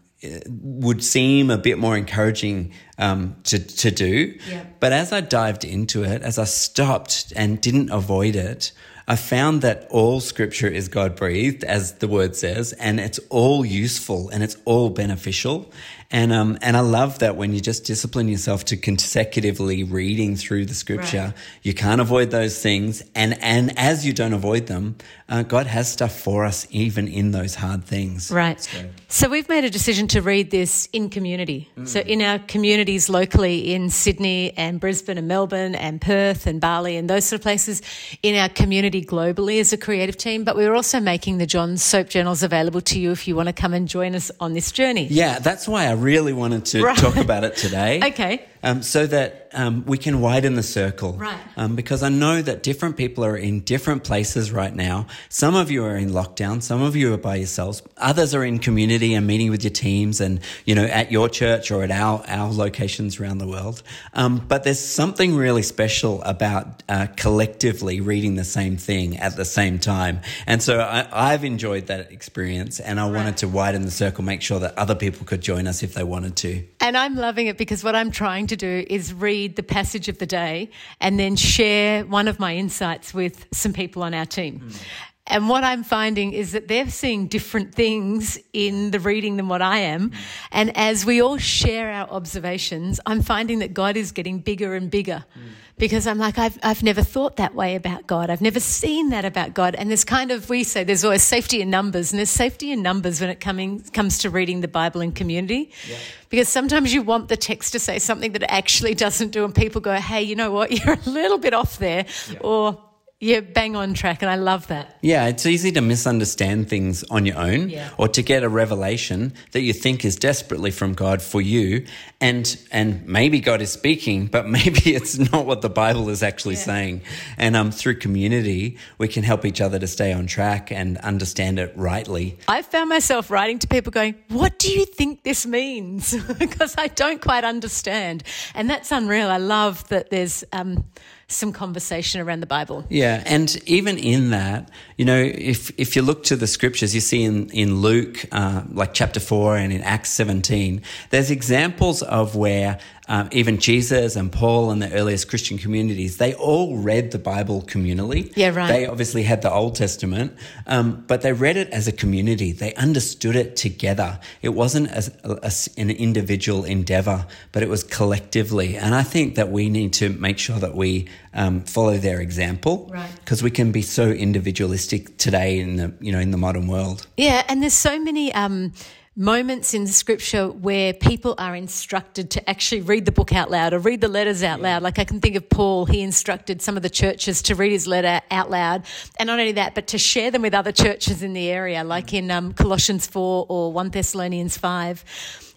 would 0.48 1.04
seem 1.04 1.52
a 1.52 1.58
bit 1.58 1.78
more 1.78 1.96
encouraging 1.96 2.72
um, 2.98 3.36
to, 3.44 3.60
to 3.60 3.92
do. 3.92 4.38
Yeah. 4.50 4.66
But 4.80 4.94
as 4.94 5.14
I 5.14 5.22
dived 5.22 5.64
into 5.64 6.04
it, 6.04 6.24
as 6.24 6.40
I 6.40 6.46
stopped 6.46 7.32
and 7.36 7.62
didn't 7.62 7.92
avoid 7.92 8.36
it, 8.36 8.72
I 9.10 9.16
found 9.16 9.62
that 9.62 9.88
all 9.90 10.20
scripture 10.20 10.68
is 10.68 10.90
God 10.90 11.16
breathed, 11.16 11.64
as 11.64 11.94
the 11.94 12.10
word 12.10 12.36
says, 12.36 12.74
and 12.74 13.00
it's 13.00 13.20
all 13.30 13.66
useful 13.66 14.28
and 14.30 14.44
it's 14.44 14.58
all 14.66 14.90
beneficial. 14.90 15.72
And, 16.12 16.34
um, 16.34 16.58
and 16.62 16.76
I 16.76 16.82
love 16.82 17.20
that 17.20 17.38
when 17.38 17.54
you 17.54 17.62
just 17.62 17.86
discipline 17.86 18.28
yourself 18.28 18.66
to 18.66 18.76
consecutively 18.76 19.84
reading 19.84 20.36
through 20.36 20.66
the 20.66 20.74
scripture, 20.74 21.18
right. 21.28 21.34
you 21.64 21.74
can't 21.74 22.02
avoid 22.02 22.32
those 22.32 22.62
things. 22.62 23.02
And, 23.16 23.42
and 23.42 23.80
as 23.80 24.06
you 24.06 24.12
don't 24.12 24.34
avoid 24.34 24.68
them, 24.68 24.98
uh, 25.30 25.44
God 25.44 25.68
has 25.68 25.92
stuff 25.92 26.18
for 26.18 26.46
us 26.46 26.66
even 26.72 27.08
in 27.08 27.32
those 27.32 27.56
hard 27.56 27.84
things. 27.84 28.32
Right. 28.32 28.62
So, 28.62 28.90
so 29.10 29.30
we've 29.30 29.50
made 29.50 29.66
a 29.66 29.70
decision 29.70 30.08
to 30.10 30.22
read 30.22 30.52
this 30.52 30.88
in 30.94 31.10
community. 31.10 31.70
Mm. 31.78 31.88
So 31.88 32.00
in 32.00 32.22
our 32.22 32.40
communities 32.40 33.10
locally 33.10 33.74
in 33.74 33.90
Sydney 33.90 34.54
and 34.58 34.80
Brisbane 34.80 35.18
and 35.18 35.28
Melbourne 35.28 35.76
and 35.76 36.00
Perth 36.00 36.48
and 36.48 36.62
Bali 36.62 36.96
and 36.96 37.10
those 37.10 37.26
sort 37.26 37.40
of 37.40 37.44
places, 37.44 37.82
in 38.24 38.36
our 38.36 38.50
community 38.50 39.04
globally 39.04 39.60
as 39.60 39.74
a 39.74 39.78
creative 39.78 40.16
team. 40.16 40.46
But 40.46 40.56
we're 40.56 40.74
also 40.74 41.00
making 41.00 41.40
the 41.40 41.46
John 41.46 41.78
Soap 41.78 42.10
Journals 42.10 42.42
available 42.42 42.82
to 42.82 43.00
you 43.00 43.12
if 43.12 43.28
you 43.28 43.36
want 43.36 43.48
to 43.48 43.54
come 43.54 43.74
and 43.74 43.88
join 43.88 44.16
us 44.16 44.32
on 44.40 44.54
this 44.54 44.72
journey. 44.72 45.08
Yeah, 45.08 45.40
that's 45.40 45.68
why 45.68 45.88
I 45.88 45.92
really 45.92 46.34
wanted 46.34 46.66
to 46.68 46.84
right. 46.84 46.98
talk 46.98 47.18
about 47.18 47.44
it 47.44 47.58
today. 47.58 48.00
okay 48.08 48.46
um, 48.64 48.82
so 48.82 49.08
that 49.08 49.47
um, 49.58 49.84
we 49.86 49.98
can 49.98 50.22
widen 50.22 50.54
the 50.54 50.64
circle. 50.64 51.14
Right. 51.14 51.40
Um, 51.58 51.76
because 51.76 52.04
I 52.04 52.10
know 52.10 52.42
that 52.42 52.62
different 52.62 52.96
people 52.96 53.26
are 53.26 53.36
in 53.36 53.62
different 53.62 54.04
places 54.04 54.52
right 54.52 54.74
now. 54.74 55.08
Some 55.30 55.56
of 55.56 55.72
you 55.72 55.84
are 55.84 55.98
in 55.98 56.12
lockdown. 56.12 56.62
Some 56.62 56.84
of 56.84 56.96
you 56.96 57.14
are 57.14 57.18
by 57.18 57.38
yourselves. 57.38 57.82
Others 57.98 58.36
are 58.36 58.44
in 58.44 58.60
community 58.60 59.16
and 59.16 59.26
meeting 59.26 59.50
with 59.50 59.64
your 59.64 59.72
teams 59.72 60.22
and, 60.22 60.40
you 60.66 60.76
know, 60.76 60.86
at 60.86 61.12
your 61.12 61.28
church 61.28 61.72
or 61.72 61.84
at 61.84 61.90
our, 61.90 62.24
our 62.28 62.52
locations 62.52 63.20
around 63.20 63.40
the 63.40 63.48
world. 63.48 63.82
Um, 64.14 64.46
but 64.48 64.64
there's 64.64 64.80
something 64.80 65.36
really 65.36 65.64
special 65.64 66.22
about 66.22 66.84
uh, 66.88 67.08
collectively 67.16 68.00
reading 68.00 68.36
the 68.36 68.44
same 68.44 68.78
thing 68.78 69.18
at 69.18 69.36
the 69.36 69.46
same 69.46 69.80
time. 69.80 70.22
And 70.46 70.62
so 70.62 70.80
I, 70.80 71.32
have 71.32 71.44
enjoyed 71.44 71.88
that 71.88 72.12
experience 72.12 72.80
and 72.80 73.00
I 73.00 73.06
right. 73.06 73.16
wanted 73.16 73.38
to 73.38 73.48
widen 73.48 73.82
the 73.82 73.92
circle, 73.92 74.24
make 74.24 74.44
sure 74.44 74.60
that 74.60 74.78
other 74.78 74.96
people 74.96 75.26
could 75.26 75.42
join 75.42 75.66
us 75.68 75.82
if 75.82 75.96
they 75.96 76.04
wanted 76.04 76.36
to. 76.38 76.64
And 76.80 76.96
I'm 76.96 77.16
loving 77.16 77.48
it 77.48 77.58
because 77.58 77.84
what 77.84 77.96
I'm 77.96 78.12
trying 78.12 78.48
to 78.48 78.56
do 78.56 78.86
is 78.88 79.14
read 79.14 79.47
the 79.56 79.64
passage 79.64 80.08
of 80.10 80.18
the 80.18 80.26
day 80.26 80.70
and 81.00 81.20
then 81.20 81.36
share 81.36 82.06
one 82.06 82.28
of 82.28 82.40
my 82.40 82.56
insights 82.56 83.14
with 83.14 83.48
some 83.52 83.74
people 83.74 84.04
on 84.04 84.14
our 84.14 84.26
team. 84.26 84.60
Mm. 84.60 84.82
And 85.28 85.50
what 85.50 85.64
I'm 85.64 85.84
finding 85.84 86.34
is 86.34 86.54
that 86.54 86.68
they're 86.68 86.90
seeing 86.90 87.28
different 87.28 87.76
things 87.76 88.40
in 88.54 88.92
the 88.92 89.00
reading 89.00 89.38
than 89.38 89.50
what 89.50 89.62
I 89.62 89.80
am. 89.80 90.12
And 90.52 90.76
as 90.76 91.06
we 91.06 91.22
all 91.22 91.38
share 91.38 91.92
our 91.92 92.10
observations, 92.10 93.00
I'm 93.06 93.22
finding 93.22 93.60
that 93.60 93.74
God 93.74 93.98
is 93.98 94.14
getting 94.14 94.40
bigger 94.40 94.74
and 94.74 94.90
bigger. 94.90 95.26
Mm. 95.38 95.42
Because 95.78 96.08
I'm 96.08 96.18
like, 96.18 96.40
I've, 96.40 96.58
I've 96.64 96.82
never 96.82 97.04
thought 97.04 97.36
that 97.36 97.54
way 97.54 97.76
about 97.76 98.08
God. 98.08 98.32
I've 98.32 98.42
never 98.42 98.60
seen 98.60 99.10
that 99.10 99.26
about 99.26 99.54
God. 99.54 99.76
And 99.76 99.92
there's 99.92 100.04
kind 100.04 100.32
of, 100.32 100.50
we 100.50 100.64
say 100.64 100.84
there's 100.84 101.04
always 101.04 101.22
safety 101.22 101.62
in 101.62 101.70
numbers, 101.70 102.12
and 102.12 102.18
there's 102.18 102.32
safety 102.32 102.72
in 102.72 102.82
numbers 102.82 103.22
when 103.22 103.30
it 103.30 103.40
coming, 103.40 103.82
comes 103.94 104.18
to 104.20 104.32
reading 104.32 104.62
the 104.62 104.68
Bible 104.68 105.02
in 105.02 105.12
community. 105.12 105.72
Yeah. 105.88 105.98
Because 106.30 106.50
sometimes 106.50 106.96
you 106.96 107.04
want 107.04 107.28
the 107.28 107.38
text 107.38 107.74
to 107.74 107.80
say 107.80 108.00
something 108.00 108.32
that 108.32 108.42
it 108.42 108.50
actually 108.50 108.96
doesn't 109.06 109.30
do, 109.30 109.46
and 109.46 109.54
people 109.54 109.80
go, 109.80 109.94
hey, 109.94 110.24
you 110.24 110.36
know 110.36 110.50
what, 110.50 110.72
you're 110.86 110.96
a 110.96 111.10
little 111.10 111.38
bit 111.38 111.54
off 111.54 111.78
there. 111.78 112.08
Yeah. 112.32 112.40
Or 112.40 112.87
yeah, 113.20 113.40
bang 113.40 113.76
on 113.76 113.96
track, 113.96 114.22
and 114.22 114.30
I 114.30 114.36
love 114.36 114.68
that. 114.68 114.96
Yeah, 115.02 115.26
it's 115.26 115.48
easy 115.48 115.72
to 115.72 115.82
misunderstand 115.82 116.70
things 116.70 117.04
on 117.10 117.26
your 117.26 117.40
own 117.40 117.68
yeah. 117.68 117.90
or 117.98 118.08
to 118.10 118.22
get 118.22 118.44
a 118.44 118.50
revelation 118.50 119.34
that 119.54 119.62
you 119.62 119.74
think 119.74 120.06
is 120.06 120.16
desperately 120.18 120.70
from 120.70 120.94
God 120.94 121.24
for 121.24 121.42
you. 121.42 121.88
And 122.22 122.56
and 122.72 123.08
maybe 123.08 123.40
God 123.40 123.60
is 123.60 123.72
speaking, 123.72 124.28
but 124.28 124.48
maybe 124.58 124.94
it's 124.94 125.18
not 125.18 125.48
what 125.48 125.64
the 125.64 125.70
Bible 125.70 126.10
is 126.10 126.22
actually 126.22 126.56
yeah. 126.56 126.62
saying. 126.62 127.02
And 127.40 127.56
um, 127.56 127.72
through 127.72 127.98
community, 127.98 128.78
we 129.00 129.08
can 129.08 129.24
help 129.24 129.46
each 129.46 129.62
other 129.62 129.80
to 129.80 129.88
stay 129.88 130.14
on 130.14 130.28
track 130.28 130.72
and 130.72 131.00
understand 131.00 131.58
it 131.58 131.74
rightly. 131.76 132.38
I 132.48 132.62
found 132.62 132.88
myself 132.88 133.32
writing 133.32 133.58
to 133.60 133.68
people 133.68 133.92
going, 133.92 134.14
What 134.28 134.60
do 134.60 134.72
you 134.72 134.86
think 134.86 135.24
this 135.24 135.48
means? 135.48 136.16
because 136.38 136.76
I 136.78 136.86
don't 136.86 137.20
quite 137.20 137.44
understand. 137.44 138.22
And 138.54 138.70
that's 138.70 138.92
unreal. 138.92 139.30
I 139.30 139.38
love 139.38 139.88
that 139.88 140.12
there's 140.12 140.44
um, 140.54 140.86
some 141.30 141.52
conversation 141.52 142.22
around 142.22 142.40
the 142.40 142.48
Bible. 142.48 142.86
Yeah, 142.90 143.22
and 143.26 143.58
even 143.68 143.98
in 143.98 144.30
that, 144.30 144.70
you 144.98 145.06
know, 145.06 145.22
if 145.22 145.72
if 145.78 145.96
you 145.96 146.02
look 146.02 146.24
to 146.26 146.36
the 146.36 146.48
scriptures, 146.48 146.96
you 146.96 147.02
see 147.02 147.24
in 147.24 147.50
in 147.50 147.82
Luke, 147.82 148.26
uh, 148.32 148.64
like 148.72 148.94
chapter 148.94 149.20
four, 149.20 149.58
and 149.58 149.74
in 149.74 149.82
Acts 149.82 150.12
seventeen, 150.12 150.82
there's 151.10 151.30
examples 151.30 152.02
of 152.02 152.36
where 152.36 152.80
um, 153.08 153.30
even 153.32 153.58
Jesus 153.58 154.16
and 154.16 154.32
Paul 154.32 154.72
and 154.72 154.82
the 154.82 154.92
earliest 154.92 155.30
Christian 155.30 155.58
communities, 155.58 156.18
they 156.18 156.34
all 156.34 156.78
read 156.78 157.12
the 157.12 157.20
Bible 157.20 157.62
communally. 157.62 158.32
Yeah, 158.36 158.54
right. 158.54 158.68
They 158.68 158.86
obviously 158.86 159.24
had 159.24 159.42
the 159.42 159.52
Old 159.52 159.76
Testament, 159.76 160.34
um, 160.66 161.06
but 161.08 161.22
they 161.22 161.32
read 161.32 161.56
it 161.58 161.70
as 161.70 161.88
a 161.88 161.92
community. 161.92 162.52
They 162.52 162.74
understood 162.76 163.36
it 163.36 163.56
together. 163.56 164.20
It 164.42 164.50
wasn't 164.50 164.90
as, 164.90 165.10
as 165.42 165.70
an 165.78 165.90
individual 165.90 166.66
endeavor, 166.66 167.26
but 167.52 167.64
it 167.64 167.70
was 167.70 167.84
collectively. 167.84 168.76
And 168.76 168.94
I 168.94 169.04
think 169.04 169.36
that 169.36 169.50
we 169.50 169.70
need 169.70 169.94
to 169.94 170.10
make 170.10 170.38
sure 170.38 170.60
that 170.60 170.76
we 170.76 171.08
um, 171.34 171.62
follow 171.62 171.98
their 171.98 172.20
example, 172.20 172.90
right? 172.92 173.10
Because 173.20 173.42
we 173.42 173.52
can 173.52 173.72
be 173.72 173.82
so 173.82 174.10
individualistic 174.10 175.18
today 175.18 175.60
in 175.60 175.78
the 175.78 175.94
you 176.02 176.12
know 176.12 176.20
in 176.20 176.32
the 176.32 176.38
modern 176.38 176.68
world. 176.68 177.08
Yeah, 177.16 177.44
and 177.48 177.62
there's 177.62 177.74
so 177.74 178.00
many 178.00 178.34
um, 178.34 178.74
moments 179.18 179.74
in 179.74 179.84
the 179.84 179.92
scripture 179.92 180.48
where 180.48 180.94
people 180.94 181.34
are 181.40 181.56
instructed 181.56 182.30
to 182.30 182.48
actually 182.50 182.82
read 182.82 183.04
the 183.04 183.12
book 183.12 183.34
out 183.34 183.50
loud 183.50 183.74
or 183.74 183.80
read 183.80 184.00
the 184.00 184.08
letters 184.08 184.44
out 184.44 184.60
yeah. 184.60 184.76
loud. 184.76 184.84
Like 184.84 185.00
I 185.00 185.06
can 185.06 185.20
think 185.20 185.36
of 185.36 185.50
Paul, 185.50 185.88
he 185.88 186.02
instructed 186.02 186.62
some 186.62 186.78
of 186.78 186.84
the 186.84 186.90
churches 186.90 187.42
to 187.44 187.56
read 187.56 187.72
his 187.72 187.88
letter 187.88 188.22
out 188.30 188.52
loud. 188.52 188.86
And 189.18 189.26
not 189.26 189.40
only 189.40 189.54
that, 189.54 189.74
but 189.74 189.88
to 189.88 189.98
share 189.98 190.30
them 190.30 190.44
with 190.44 190.54
other 190.54 190.72
churches 190.72 191.24
in 191.24 191.34
the 191.34 191.50
area, 191.50 191.84
like 191.84 192.14
in 192.14 192.30
um, 192.30 192.54
Colossians 192.54 193.08
4 193.08 193.48
or 193.50 193.74
1 193.74 193.90
Thessalonians 193.90 194.56
5. 194.56 195.04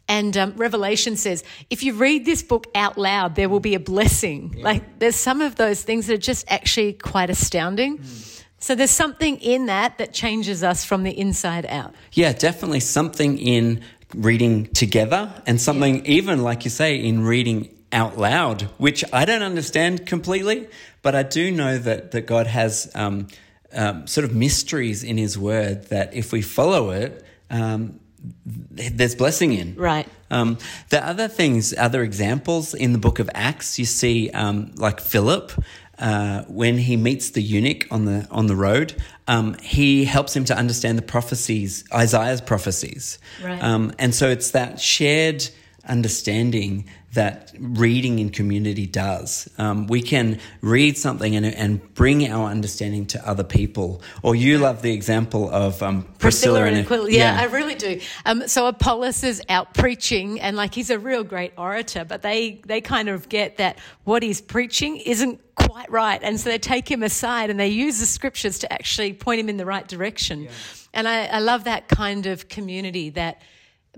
And 0.09 0.37
um, 0.39 0.55
Revelation 0.57 1.17
says, 1.17 1.45
if 1.69 1.83
you 1.83 1.95
read 1.95 2.25
this 2.25 2.43
book 2.43 2.67
out 2.75 2.97
loud, 2.97 3.35
there 3.35 3.51
will 3.51 3.61
be 3.61 3.75
a 3.75 3.81
blessing. 3.81 4.55
Yeah. 4.57 4.65
Like 4.65 4.99
there's 4.99 5.17
some 5.17 5.43
of 5.43 5.57
those 5.57 5.83
things 5.83 6.07
that 6.07 6.15
are 6.15 6.17
just 6.17 6.51
actually 6.51 6.95
quite 6.95 7.29
astounding. 7.29 7.99
Mm. 7.99 8.40
So 8.61 8.75
there's 8.75 8.91
something 8.91 9.39
in 9.39 9.67
that 9.67 9.97
that 9.99 10.13
changes 10.13 10.63
us 10.63 10.85
from 10.85 11.03
the 11.03 11.19
inside 11.19 11.65
out. 11.67 11.95
Yeah, 12.13 12.33
definitely 12.35 12.81
something 12.81 13.39
in 13.39 13.83
reading 14.15 14.67
together 14.67 15.33
and 15.47 15.61
something 15.61 16.05
yeah. 16.05 16.13
even 16.13 16.43
like 16.43 16.65
you 16.65 16.71
say 16.71 16.97
in 16.97 17.25
reading 17.25 17.75
out 17.91 18.19
loud, 18.19 18.63
which 18.77 19.03
I 19.13 19.25
don't 19.25 19.43
understand 19.43 20.07
completely, 20.07 20.69
but 21.03 21.15
I 21.15 21.23
do 21.23 21.51
know 21.51 21.79
that 21.79 22.11
that 22.11 22.27
God 22.27 22.47
has 22.47 22.91
um, 22.95 23.29
um, 23.73 24.07
sort 24.07 24.27
of 24.27 24.35
mysteries 24.35 25.03
in 25.03 25.17
His 25.17 25.39
Word 25.39 25.87
that 25.87 26.15
if 26.15 26.33
we 26.33 26.43
follow 26.43 26.91
it. 26.91 27.25
Um, 27.49 27.99
there's 28.45 29.15
blessing 29.15 29.55
in. 29.55 29.75
Right. 29.77 30.07
Um, 30.31 30.59
the 30.91 31.05
other 31.05 31.27
things, 31.27 31.75
other 31.79 32.03
examples 32.03 32.75
in 32.75 32.93
the 32.93 32.99
book 32.99 33.19
of 33.19 33.31
Acts, 33.35 33.79
you 33.79 33.87
see 33.87 34.29
um, 34.31 34.73
like 34.77 35.01
Philip 35.01 35.53
uh, 36.01 36.45
when 36.45 36.79
he 36.79 36.97
meets 36.97 37.31
the 37.31 37.43
eunuch 37.43 37.87
on 37.91 38.07
the 38.07 38.27
on 38.31 38.47
the 38.47 38.57
road, 38.57 38.95
um, 39.29 39.55
he 39.63 40.05
helps 40.05 40.35
him 40.35 40.45
to 40.47 40.57
understand 40.57 40.97
the 40.99 41.03
prophecies, 41.03 41.85
Isaiah's 41.93 42.41
prophecies, 42.41 43.19
right. 43.43 43.63
um, 43.63 43.93
and 43.99 44.15
so 44.15 44.29
it's 44.31 44.53
that 44.53 44.81
shared 44.81 45.49
understanding 45.89 46.85
that 47.13 47.53
reading 47.59 48.21
in 48.21 48.31
community 48.31 48.87
does. 48.87 49.49
Um, 49.59 49.89
we 49.89 50.01
can 50.01 50.39
read 50.61 50.97
something 50.97 51.35
and, 51.35 51.45
and 51.45 51.95
bring 51.95 52.31
our 52.31 52.49
understanding 52.49 53.07
to 53.07 53.29
other 53.29 53.43
people. 53.43 54.01
Or 54.23 54.37
you 54.37 54.59
love 54.59 54.83
the 54.83 54.93
example 54.93 55.51
of 55.51 55.83
um, 55.83 56.03
Priscilla, 56.19 56.61
Priscilla, 56.61 56.65
and 56.65 56.77
Aquila. 56.79 57.11
Yeah, 57.11 57.35
yeah, 57.35 57.41
I 57.41 57.45
really 57.47 57.75
do. 57.75 58.01
Um, 58.27 58.47
so 58.47 58.67
Apollos 58.67 59.25
is 59.25 59.43
out 59.49 59.75
preaching, 59.75 60.41
and 60.41 60.57
like 60.57 60.73
he's 60.73 60.91
a 60.91 60.99
real 60.99 61.25
great 61.25 61.53
orator, 61.59 62.05
but 62.05 62.23
they 62.23 62.61
they 62.67 62.81
kind 62.81 63.09
of 63.09 63.29
get 63.29 63.57
that 63.57 63.79
what 64.05 64.23
he's 64.23 64.41
preaching 64.41 64.99
isn't 64.99 65.41
quite 65.57 65.91
right, 65.91 66.21
and 66.23 66.39
so 66.39 66.49
they 66.49 66.59
take 66.59 66.89
him 66.89 67.03
aside 67.03 67.51
and 67.51 67.59
they 67.59 67.69
use 67.69 67.99
the 67.99 68.07
scriptures 68.07 68.61
to 68.61 68.73
actually 68.73 69.13
point 69.13 69.41
him 69.41 69.49
in 69.49 69.57
the 69.57 69.67
right 69.67 69.89
direction. 69.89 70.43
Yeah. 70.43 70.51
And 70.93 71.09
I, 71.09 71.27
I 71.27 71.39
love 71.39 71.65
that 71.65 71.89
kind 71.89 72.27
of 72.27 72.49
community 72.49 73.11
that 73.11 73.43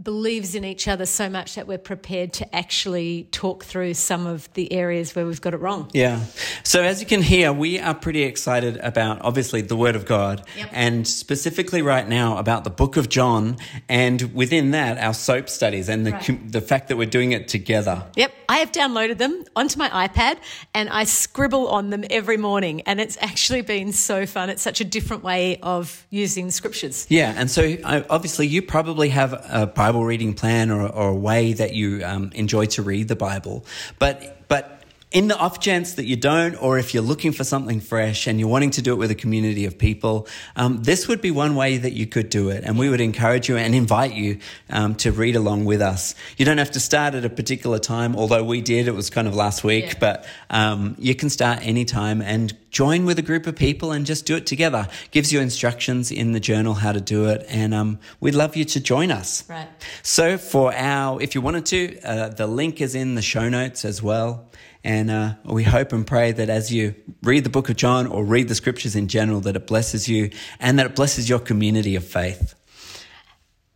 believes 0.00 0.54
in 0.54 0.64
each 0.64 0.88
other 0.88 1.04
so 1.04 1.28
much 1.28 1.54
that 1.54 1.66
we're 1.66 1.76
prepared 1.76 2.32
to 2.32 2.54
actually 2.54 3.28
talk 3.30 3.64
through 3.64 3.92
some 3.94 4.26
of 4.26 4.52
the 4.54 4.72
areas 4.72 5.14
where 5.14 5.26
we've 5.26 5.40
got 5.40 5.52
it 5.52 5.58
wrong. 5.58 5.90
Yeah. 5.92 6.24
So 6.62 6.82
as 6.82 7.00
you 7.00 7.06
can 7.06 7.20
hear, 7.20 7.52
we 7.52 7.78
are 7.78 7.94
pretty 7.94 8.22
excited 8.22 8.78
about 8.78 9.20
obviously 9.22 9.60
the 9.60 9.76
Word 9.76 9.94
of 9.94 10.06
God 10.06 10.46
yep. 10.56 10.70
and 10.72 11.06
specifically 11.06 11.82
right 11.82 12.08
now 12.08 12.38
about 12.38 12.64
the 12.64 12.70
Book 12.70 12.96
of 12.96 13.08
John 13.10 13.58
and 13.88 14.34
within 14.34 14.70
that 14.70 14.96
our 14.98 15.12
soap 15.12 15.48
studies 15.48 15.88
and 15.88 16.06
the 16.06 16.12
right. 16.12 16.52
the 16.52 16.60
fact 16.60 16.88
that 16.88 16.96
we're 16.96 17.06
doing 17.06 17.32
it 17.32 17.48
together. 17.48 18.04
Yep. 18.16 18.32
I 18.48 18.58
have 18.58 18.72
downloaded 18.72 19.18
them 19.18 19.44
onto 19.54 19.78
my 19.78 20.08
iPad 20.08 20.38
and 20.74 20.88
I 20.88 21.04
scribble 21.04 21.68
on 21.68 21.90
them 21.90 22.04
every 22.08 22.36
morning 22.38 22.80
and 22.82 23.00
it's 23.00 23.18
actually 23.20 23.62
been 23.62 23.92
so 23.92 24.24
fun. 24.24 24.48
It's 24.48 24.62
such 24.62 24.80
a 24.80 24.84
different 24.84 25.22
way 25.22 25.58
of 25.62 26.06
using 26.10 26.50
scriptures. 26.50 27.06
Yeah, 27.10 27.34
and 27.36 27.50
so 27.50 27.76
uh, 27.84 28.02
obviously 28.08 28.46
you 28.46 28.62
probably 28.62 29.10
have 29.10 29.32
a 29.48 29.66
Bible 29.82 30.04
reading 30.04 30.32
plan 30.32 30.70
or, 30.70 30.86
or 30.86 31.08
a 31.08 31.14
way 31.14 31.54
that 31.54 31.74
you 31.74 32.04
um, 32.04 32.30
enjoy 32.36 32.66
to 32.66 32.82
read 32.82 33.08
the 33.08 33.16
Bible. 33.16 33.64
But 33.98 34.46
but 34.46 34.81
in 35.12 35.28
the 35.28 35.36
off 35.36 35.60
chance 35.60 35.94
that 35.94 36.06
you 36.06 36.16
don't, 36.16 36.54
or 36.56 36.78
if 36.78 36.94
you're 36.94 37.02
looking 37.02 37.32
for 37.32 37.44
something 37.44 37.80
fresh 37.80 38.26
and 38.26 38.40
you're 38.40 38.48
wanting 38.48 38.70
to 38.72 38.82
do 38.82 38.92
it 38.92 38.96
with 38.96 39.10
a 39.10 39.14
community 39.14 39.66
of 39.66 39.78
people, 39.78 40.26
um, 40.56 40.82
this 40.82 41.06
would 41.08 41.20
be 41.20 41.30
one 41.30 41.54
way 41.54 41.76
that 41.76 41.92
you 41.92 42.06
could 42.06 42.30
do 42.30 42.48
it. 42.48 42.64
And 42.64 42.78
we 42.78 42.88
would 42.88 43.00
encourage 43.00 43.48
you 43.48 43.56
and 43.56 43.74
invite 43.74 44.14
you 44.14 44.38
um, 44.70 44.94
to 44.96 45.12
read 45.12 45.36
along 45.36 45.64
with 45.66 45.82
us. 45.82 46.14
You 46.36 46.44
don't 46.44 46.58
have 46.58 46.70
to 46.72 46.80
start 46.80 47.14
at 47.14 47.24
a 47.24 47.30
particular 47.30 47.78
time, 47.78 48.16
although 48.16 48.42
we 48.42 48.60
did. 48.60 48.88
It 48.88 48.94
was 48.94 49.10
kind 49.10 49.28
of 49.28 49.34
last 49.34 49.64
week, 49.64 49.84
yeah. 49.84 49.98
but 50.00 50.24
um, 50.50 50.96
you 50.98 51.14
can 51.14 51.30
start 51.30 51.60
anytime 51.62 52.22
and 52.22 52.56
join 52.70 53.04
with 53.04 53.18
a 53.18 53.22
group 53.22 53.46
of 53.46 53.54
people 53.54 53.92
and 53.92 54.06
just 54.06 54.24
do 54.24 54.36
it 54.36 54.46
together. 54.46 54.88
Gives 55.10 55.32
you 55.32 55.40
instructions 55.40 56.10
in 56.10 56.32
the 56.32 56.40
journal 56.40 56.74
how 56.74 56.92
to 56.92 57.00
do 57.00 57.26
it, 57.26 57.44
and 57.48 57.74
um, 57.74 57.98
we'd 58.20 58.34
love 58.34 58.56
you 58.56 58.64
to 58.64 58.80
join 58.80 59.10
us. 59.10 59.48
Right. 59.48 59.68
So 60.02 60.38
for 60.38 60.74
our, 60.74 61.20
if 61.20 61.34
you 61.34 61.42
wanted 61.42 61.66
to, 61.66 62.00
uh, 62.00 62.28
the 62.30 62.46
link 62.46 62.80
is 62.80 62.94
in 62.94 63.14
the 63.14 63.22
show 63.22 63.48
notes 63.48 63.84
as 63.84 64.02
well. 64.02 64.48
And 64.84 65.10
uh, 65.10 65.34
we 65.44 65.62
hope 65.62 65.92
and 65.92 66.06
pray 66.06 66.32
that 66.32 66.48
as 66.48 66.72
you 66.72 66.94
read 67.22 67.44
the 67.44 67.50
book 67.50 67.68
of 67.68 67.76
John 67.76 68.06
or 68.06 68.24
read 68.24 68.48
the 68.48 68.54
scriptures 68.54 68.96
in 68.96 69.08
general, 69.08 69.40
that 69.42 69.54
it 69.54 69.66
blesses 69.66 70.08
you 70.08 70.30
and 70.58 70.78
that 70.78 70.86
it 70.86 70.96
blesses 70.96 71.28
your 71.28 71.38
community 71.38 71.94
of 71.94 72.04
faith. 72.04 72.54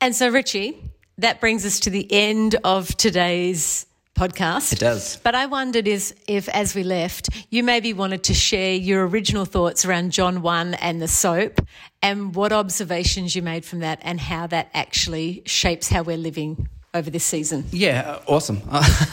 And 0.01 0.15
so, 0.15 0.29
Richie, 0.29 0.83
that 1.19 1.41
brings 1.41 1.65
us 1.65 1.81
to 1.81 1.91
the 1.91 2.11
end 2.13 2.57
of 2.65 2.89
today's 2.97 3.87
podcast. 4.17 4.73
It 4.73 4.79
does. 4.81 5.19
But 5.23 5.35
I 5.35 5.47
wondered 5.47 5.87
is 5.87 6.15
if, 6.27 6.49
as 6.49 6.75
we 6.75 6.83
left, 6.83 7.29
you 7.51 7.63
maybe 7.63 7.93
wanted 7.93 8.25
to 8.25 8.35
share 8.35 8.75
your 8.75 9.07
original 9.07 9.45
thoughts 9.45 9.85
around 9.85 10.11
John 10.11 10.43
1 10.43 10.75
and 10.75 11.01
the 11.01 11.09
soap 11.09 11.61
and 12.03 12.35
what 12.35 12.53
observations 12.53 13.37
you 13.37 13.43
made 13.43 13.65
from 13.65 13.81
that 13.81 14.01
and 14.03 14.19
how 14.19 14.47
that 14.49 14.71
actually 14.75 15.43
shapes 15.45 15.89
how 15.89 16.03
we're 16.03 16.17
living 16.17 16.69
over 16.95 17.11
this 17.11 17.25
season. 17.25 17.65
Yeah, 17.71 18.21
awesome. 18.27 18.63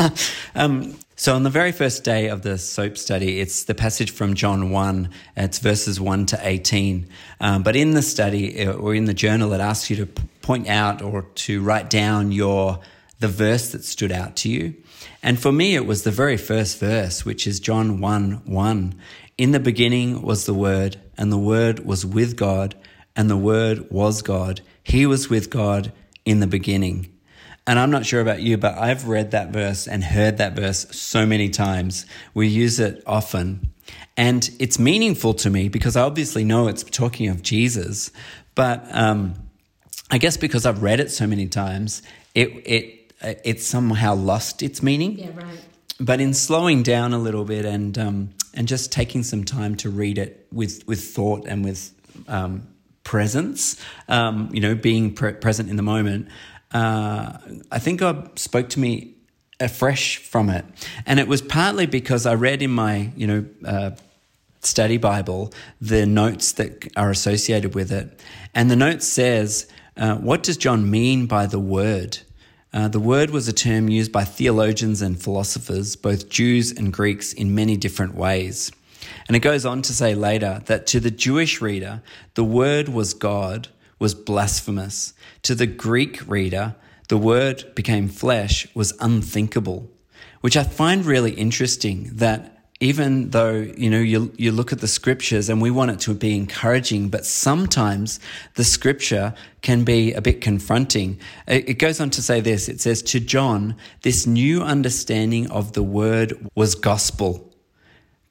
um, 0.55 0.95
so, 1.15 1.35
on 1.35 1.43
the 1.43 1.49
very 1.49 1.71
first 1.71 2.03
day 2.03 2.27
of 2.27 2.41
the 2.41 2.57
SOAP 2.57 2.97
study, 2.97 3.39
it's 3.39 3.65
the 3.65 3.75
passage 3.75 4.11
from 4.11 4.33
John 4.33 4.71
1, 4.71 5.09
it's 5.37 5.59
verses 5.59 6.01
1 6.01 6.25
to 6.27 6.39
18. 6.41 7.07
Um, 7.39 7.63
but 7.63 7.75
in 7.75 7.91
the 7.91 8.01
study 8.01 8.65
uh, 8.65 8.73
or 8.73 8.95
in 8.95 9.05
the 9.05 9.13
journal, 9.13 9.53
it 9.53 9.61
asks 9.61 9.89
you 9.89 9.95
to 9.97 10.05
point 10.41 10.67
out 10.67 11.01
or 11.01 11.21
to 11.21 11.61
write 11.61 11.89
down 11.89 12.31
your 12.31 12.79
the 13.19 13.27
verse 13.27 13.71
that 13.71 13.85
stood 13.85 14.11
out 14.11 14.35
to 14.37 14.49
you. 14.49 14.73
And 15.21 15.39
for 15.39 15.51
me, 15.51 15.75
it 15.75 15.85
was 15.85 16.03
the 16.03 16.11
very 16.11 16.35
first 16.35 16.79
verse, 16.79 17.23
which 17.23 17.47
is 17.47 17.59
John 17.59 18.01
1 18.01 18.41
1. 18.45 18.95
In 19.37 19.51
the 19.51 19.59
beginning 19.59 20.23
was 20.23 20.45
the 20.45 20.53
Word, 20.53 20.99
and 21.17 21.31
the 21.31 21.37
Word 21.37 21.85
was 21.85 22.05
with 22.05 22.35
God, 22.35 22.75
and 23.15 23.29
the 23.29 23.37
Word 23.37 23.89
was 23.91 24.21
God. 24.21 24.61
He 24.83 25.05
was 25.05 25.29
with 25.29 25.49
God 25.49 25.93
in 26.25 26.39
the 26.39 26.47
beginning. 26.47 27.12
And 27.65 27.79
I'm 27.79 27.91
not 27.91 28.05
sure 28.05 28.19
about 28.19 28.41
you, 28.41 28.57
but 28.57 28.77
I've 28.77 29.07
read 29.07 29.31
that 29.31 29.51
verse 29.51 29.87
and 29.87 30.03
heard 30.03 30.37
that 30.37 30.53
verse 30.53 30.85
so 30.91 31.25
many 31.25 31.49
times. 31.49 32.05
We 32.33 32.47
use 32.47 32.79
it 32.79 33.01
often. 33.07 33.71
And 34.17 34.49
it's 34.59 34.77
meaningful 34.77 35.33
to 35.35 35.49
me 35.49 35.69
because 35.69 35.95
I 35.95 36.01
obviously 36.01 36.43
know 36.43 36.67
it's 36.67 36.83
talking 36.83 37.29
of 37.29 37.41
Jesus. 37.41 38.11
But 38.53 38.85
um, 38.91 39.35
I 40.11 40.17
guess 40.17 40.37
because 40.37 40.65
I've 40.65 40.83
read 40.83 40.99
it 40.99 41.09
so 41.09 41.25
many 41.25 41.47
times, 41.47 42.01
it, 42.35 42.49
it 42.65 42.99
it 43.43 43.61
somehow 43.61 44.15
lost 44.15 44.61
its 44.61 44.83
meaning. 44.83 45.17
Yeah, 45.17 45.29
right. 45.33 45.59
But 45.99 46.19
in 46.19 46.33
slowing 46.33 46.83
down 46.83 47.13
a 47.13 47.17
little 47.17 47.45
bit 47.45 47.65
and 47.65 47.97
um, 47.97 48.29
and 48.53 48.67
just 48.67 48.91
taking 48.91 49.23
some 49.23 49.43
time 49.43 49.75
to 49.77 49.89
read 49.89 50.17
it 50.17 50.45
with 50.51 50.85
with 50.87 51.01
thought 51.03 51.47
and 51.47 51.63
with 51.63 51.91
um, 52.27 52.67
presence, 53.03 53.79
um, 54.07 54.49
you 54.53 54.59
know, 54.59 54.75
being 54.75 55.13
pre- 55.13 55.33
present 55.33 55.69
in 55.69 55.77
the 55.77 55.83
moment, 55.83 56.27
uh, 56.73 57.37
I 57.71 57.79
think 57.79 57.99
God 57.99 58.37
spoke 58.39 58.69
to 58.69 58.79
me 58.79 59.15
afresh 59.59 60.17
from 60.17 60.49
it. 60.49 60.65
And 61.05 61.19
it 61.19 61.27
was 61.27 61.41
partly 61.41 61.85
because 61.85 62.25
I 62.25 62.33
read 62.35 62.61
in 62.61 62.71
my, 62.71 63.11
you 63.15 63.27
know, 63.27 63.45
uh, 63.65 63.91
study 64.61 64.97
Bible 64.97 65.53
the 65.81 66.05
notes 66.05 66.53
that 66.53 66.87
are 66.97 67.11
associated 67.11 67.75
with 67.75 67.91
it. 67.91 68.19
And 68.53 68.71
the 68.71 68.75
note 68.75 69.03
says, 69.03 69.67
uh, 69.97 70.15
What 70.15 70.43
does 70.43 70.57
John 70.57 70.89
mean 70.89 71.25
by 71.25 71.45
the 71.45 71.59
word? 71.59 72.19
Uh, 72.73 72.87
the 72.87 72.99
word 72.99 73.29
was 73.29 73.47
a 73.47 73.53
term 73.53 73.87
used 73.87 74.11
by 74.11 74.23
theologians 74.23 75.01
and 75.01 75.21
philosophers, 75.21 75.95
both 75.95 76.29
Jews 76.29 76.71
and 76.71 76.91
Greeks, 76.91 77.31
in 77.31 77.53
many 77.53 77.77
different 77.77 78.15
ways. 78.15 78.71
And 79.27 79.37
it 79.37 79.41
goes 79.41 79.63
on 79.65 79.83
to 79.83 79.93
say 79.93 80.15
later 80.15 80.61
that 80.65 80.87
to 80.87 80.99
the 80.99 81.11
Jewish 81.11 81.61
reader, 81.61 82.01
the 82.33 82.43
word 82.43 82.89
was 82.89 83.13
God 83.13 83.67
was 83.99 84.15
blasphemous. 84.15 85.13
To 85.43 85.55
the 85.55 85.67
Greek 85.67 86.25
reader, 86.27 86.75
the 87.09 87.17
word 87.17 87.75
became 87.75 88.07
flesh 88.07 88.65
was 88.73 88.93
unthinkable, 89.01 89.89
which 90.39 90.55
I 90.55 90.63
find 90.63 91.05
really 91.05 91.31
interesting 91.31 92.09
that 92.13 92.53
even 92.79 93.29
though 93.29 93.55
you 93.77 93.89
know 93.89 93.99
you 93.99 94.33
you 94.37 94.51
look 94.51 94.73
at 94.73 94.79
the 94.79 94.87
scriptures 94.87 95.49
and 95.49 95.61
we 95.61 95.69
want 95.69 95.91
it 95.91 95.99
to 96.01 96.13
be 96.13 96.35
encouraging 96.35 97.07
but 97.07 97.25
sometimes 97.25 98.19
the 98.55 98.63
scripture 98.63 99.33
can 99.61 99.83
be 99.83 100.13
a 100.13 100.21
bit 100.21 100.41
confronting. 100.41 101.19
It, 101.47 101.69
it 101.69 101.73
goes 101.75 101.99
on 102.01 102.09
to 102.11 102.21
say 102.21 102.41
this. 102.41 102.67
It 102.67 102.81
says 102.81 103.01
to 103.03 103.19
John 103.19 103.75
this 104.01 104.25
new 104.25 104.63
understanding 104.63 105.51
of 105.51 105.73
the 105.73 105.83
word 105.83 106.33
was 106.55 106.75
gospel 106.75 107.52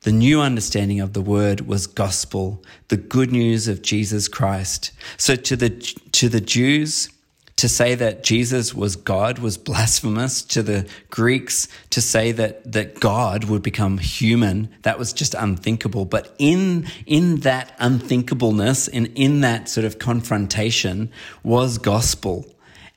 the 0.02 0.12
new 0.12 0.40
understanding 0.40 1.00
of 1.00 1.12
the 1.12 1.22
word 1.22 1.62
was 1.62 1.86
gospel, 1.86 2.62
the 2.88 2.96
good 2.96 3.30
news 3.30 3.68
of 3.68 3.82
Jesus 3.82 4.28
Christ. 4.28 4.90
So 5.16 5.36
to 5.36 5.56
the, 5.56 5.70
to 5.70 6.28
the 6.28 6.40
Jews, 6.40 7.08
to 7.56 7.68
say 7.68 7.94
that 7.94 8.24
Jesus 8.24 8.74
was 8.74 8.96
God 8.96 9.38
was 9.38 9.56
blasphemous. 9.56 10.42
To 10.42 10.62
the 10.62 10.88
Greeks, 11.10 11.68
to 11.90 12.00
say 12.00 12.32
that, 12.32 12.72
that 12.72 12.98
God 12.98 13.44
would 13.44 13.62
become 13.62 13.98
human, 13.98 14.68
that 14.82 14.98
was 14.98 15.12
just 15.12 15.34
unthinkable. 15.34 16.04
But 16.04 16.34
in, 16.38 16.88
in 17.06 17.36
that 17.40 17.76
unthinkableness 17.78 18.88
and 18.92 19.06
in 19.14 19.42
that 19.42 19.68
sort 19.68 19.84
of 19.84 20.00
confrontation 20.00 21.12
was 21.44 21.78
gospel. 21.78 22.46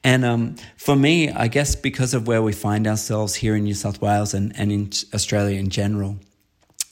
And 0.04 0.26
um, 0.26 0.56
for 0.78 0.96
me, 0.96 1.30
I 1.30 1.48
guess 1.48 1.76
because 1.76 2.14
of 2.14 2.28
where 2.28 2.42
we 2.42 2.54
find 2.54 2.88
ourselves 2.88 3.36
here 3.36 3.56
in 3.56 3.66
New 3.66 3.74
South 3.76 4.02
Wales 4.02 4.34
and, 4.34 4.52
and 4.58 4.72
in 4.72 4.90
Australia 5.14 5.60
in 5.60 5.70
general, 5.70 6.18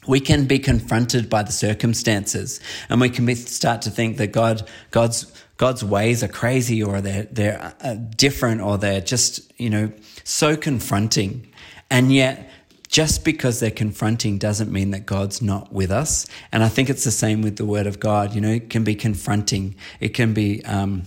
we 0.08 0.20
can 0.20 0.46
be 0.46 0.60
confronted 0.60 1.30
by 1.30 1.44
the 1.44 1.52
circumstances 1.52 2.60
and 2.90 3.00
we 3.00 3.10
can 3.10 3.26
be, 3.26 3.36
start 3.36 3.82
to 3.84 3.90
think 3.90 4.18
that 4.18 4.32
God, 4.32 4.68
God's, 4.92 5.32
God's 5.58 5.84
ways 5.84 6.24
are 6.24 6.28
crazy 6.28 6.84
or 6.84 7.02
they're, 7.02 7.24
they're 7.24 7.74
uh, 7.82 7.96
different 7.96 8.62
or 8.62 8.78
they're 8.78 9.02
just, 9.02 9.52
you 9.60 9.70
know, 9.70 9.92
so 10.24 10.56
confronting. 10.58 11.48
And 11.90 12.12
yet, 12.12 12.50
just 12.88 13.26
because 13.26 13.60
they're 13.60 13.72
confronting 13.72 14.38
doesn't 14.38 14.72
mean 14.72 14.92
that 14.92 15.08
God's 15.08 15.42
not 15.42 15.74
with 15.74 15.90
us. 15.90 16.28
And 16.52 16.64
I 16.64 16.70
think 16.70 16.92
it's 16.92 17.04
the 17.04 17.12
same 17.12 17.42
with 17.42 17.56
the 17.56 17.66
Word 17.66 17.88
of 17.88 18.00
God. 18.00 18.36
You 18.36 18.42
know, 18.42 18.52
it 18.52 18.70
can 18.70 18.84
be 18.84 18.94
confronting. 18.94 19.76
It 20.00 20.10
can 20.10 20.36
be, 20.36 20.64
um, 20.66 21.04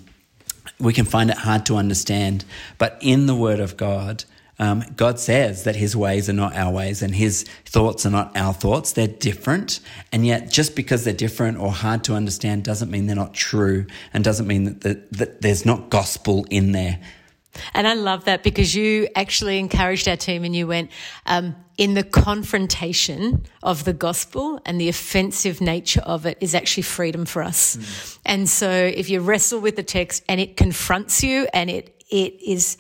we 0.81 0.93
can 0.93 1.05
find 1.05 1.31
it 1.31 1.37
hard 1.37 1.65
to 1.67 1.77
understand. 1.77 2.45
But 2.79 2.99
in 3.01 3.27
the 3.27 3.37
Word 3.37 3.61
of 3.61 3.77
God, 3.77 4.25
um, 4.59 4.85
God 4.97 5.19
says 5.19 5.65
that 5.65 5.77
his 5.77 5.95
ways 5.95 6.29
are 6.29 6.35
not 6.35 6.55
our 6.55 6.73
ways 6.73 7.03
and 7.03 7.15
his 7.15 7.45
thoughts 7.65 8.07
are 8.07 8.11
not 8.11 8.37
our 8.37 8.55
thoughts. 8.55 8.93
They're 8.93 9.07
different. 9.07 9.81
And 10.13 10.27
yet, 10.27 10.51
just 10.51 10.75
because 10.75 11.05
they're 11.05 11.13
different 11.13 11.59
or 11.59 11.73
hard 11.73 12.05
to 12.05 12.15
understand 12.15 12.65
doesn't 12.65 12.91
mean 12.91 13.07
they're 13.07 13.17
not 13.17 13.35
true 13.35 13.87
and 14.15 14.25
doesn't 14.25 14.47
mean 14.47 14.65
that, 14.65 14.81
that, 14.81 15.13
that 15.13 15.43
there's 15.43 15.67
not 15.67 15.91
gospel 15.91 16.47
in 16.51 16.73
there. 16.73 17.01
And 17.75 17.87
I 17.87 17.95
love 17.95 18.25
that 18.25 18.43
because 18.43 18.75
you 18.75 19.09
actually 19.15 19.59
encouraged 19.59 20.09
our 20.09 20.17
team 20.17 20.45
and 20.45 20.55
you 20.55 20.67
went, 20.67 20.91
um, 21.27 21.57
in 21.77 21.95
the 21.95 22.03
confrontation 22.03 23.45
of 23.63 23.85
the 23.85 23.93
gospel 23.93 24.61
and 24.65 24.81
the 24.81 24.89
offensive 24.89 25.61
nature 25.61 26.01
of 26.01 26.25
it 26.25 26.39
is 26.41 26.55
actually 26.55 26.83
freedom 26.83 27.27
for 27.27 27.43
us. 27.43 27.77
Mm. 27.77 28.19
And 28.25 28.49
so 28.49 28.71
if 28.71 29.11
you 29.11 29.21
wrestle 29.21 29.61
with 29.61 29.77
the 29.77 29.83
text 29.83 30.25
and 30.29 30.41
it 30.41 30.57
confronts 30.57 31.23
you 31.23 31.47
and 31.53 31.69
it, 31.69 32.03
it 32.11 32.41
is, 32.41 32.79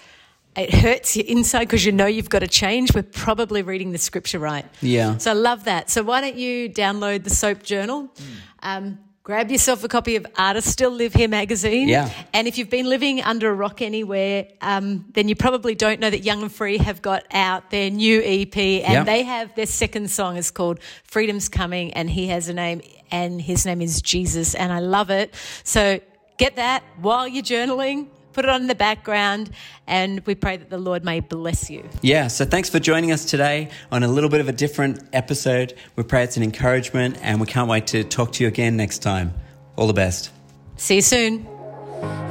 it 0.56 0.74
hurts 0.74 1.16
your 1.16 1.26
inside 1.26 1.64
because 1.64 1.84
you 1.84 1.92
know 1.92 2.06
you've 2.06 2.30
got 2.30 2.38
to 2.40 2.48
change. 2.48 2.94
We're 2.94 3.02
probably 3.02 3.62
reading 3.62 3.92
the 3.92 3.98
scripture 3.98 4.38
right. 4.38 4.64
Yeah. 4.80 5.18
So 5.18 5.30
I 5.30 5.34
love 5.34 5.64
that. 5.64 5.90
So 5.90 6.02
why 6.02 6.20
don't 6.20 6.36
you 6.36 6.70
download 6.70 7.24
the 7.24 7.30
Soap 7.30 7.62
Journal? 7.62 8.08
Mm. 8.08 8.22
Um, 8.62 8.98
grab 9.22 9.50
yourself 9.50 9.82
a 9.84 9.88
copy 9.88 10.16
of 10.16 10.24
Artists 10.38 10.70
Still 10.70 10.90
Live 10.90 11.12
Here 11.12 11.28
magazine. 11.28 11.88
Yeah. 11.88 12.10
And 12.32 12.46
if 12.48 12.58
you've 12.58 12.70
been 12.70 12.88
living 12.88 13.20
under 13.22 13.50
a 13.50 13.54
rock 13.54 13.82
anywhere, 13.82 14.46
um, 14.60 15.04
then 15.12 15.28
you 15.28 15.36
probably 15.36 15.74
don't 15.74 16.00
know 16.00 16.08
that 16.08 16.20
Young 16.20 16.42
and 16.42 16.52
Free 16.52 16.78
have 16.78 17.02
got 17.02 17.24
out 17.32 17.70
their 17.70 17.90
new 17.90 18.22
EP 18.22 18.56
and 18.56 18.92
yep. 18.92 19.06
they 19.06 19.24
have 19.24 19.54
their 19.56 19.66
second 19.66 20.10
song 20.10 20.36
is 20.36 20.50
called 20.50 20.80
Freedom's 21.04 21.48
Coming 21.48 21.92
and 21.92 22.08
he 22.08 22.28
has 22.28 22.48
a 22.48 22.54
name 22.54 22.80
and 23.10 23.42
his 23.42 23.66
name 23.66 23.82
is 23.82 24.00
Jesus 24.00 24.54
and 24.54 24.72
I 24.72 24.78
love 24.78 25.10
it. 25.10 25.34
So 25.64 26.00
get 26.38 26.56
that 26.56 26.82
while 27.00 27.26
you're 27.28 27.42
journaling 27.42 28.06
put 28.36 28.44
it 28.44 28.50
on 28.50 28.60
in 28.60 28.66
the 28.66 28.74
background, 28.74 29.48
and 29.86 30.20
we 30.26 30.34
pray 30.34 30.58
that 30.58 30.68
the 30.68 30.76
Lord 30.76 31.02
may 31.06 31.20
bless 31.20 31.70
you. 31.70 31.82
Yeah, 32.02 32.28
so 32.28 32.44
thanks 32.44 32.68
for 32.68 32.78
joining 32.78 33.10
us 33.10 33.24
today 33.24 33.70
on 33.90 34.02
a 34.02 34.08
little 34.08 34.28
bit 34.28 34.42
of 34.42 34.48
a 34.48 34.52
different 34.52 35.02
episode. 35.14 35.72
We 35.96 36.02
pray 36.02 36.22
it's 36.22 36.36
an 36.36 36.42
encouragement, 36.42 37.16
and 37.22 37.40
we 37.40 37.46
can't 37.46 37.66
wait 37.66 37.86
to 37.88 38.04
talk 38.04 38.32
to 38.32 38.44
you 38.44 38.48
again 38.48 38.76
next 38.76 38.98
time. 38.98 39.32
All 39.76 39.86
the 39.86 39.94
best. 39.94 40.30
See 40.76 40.96
you 40.96 41.00
soon. 41.00 41.46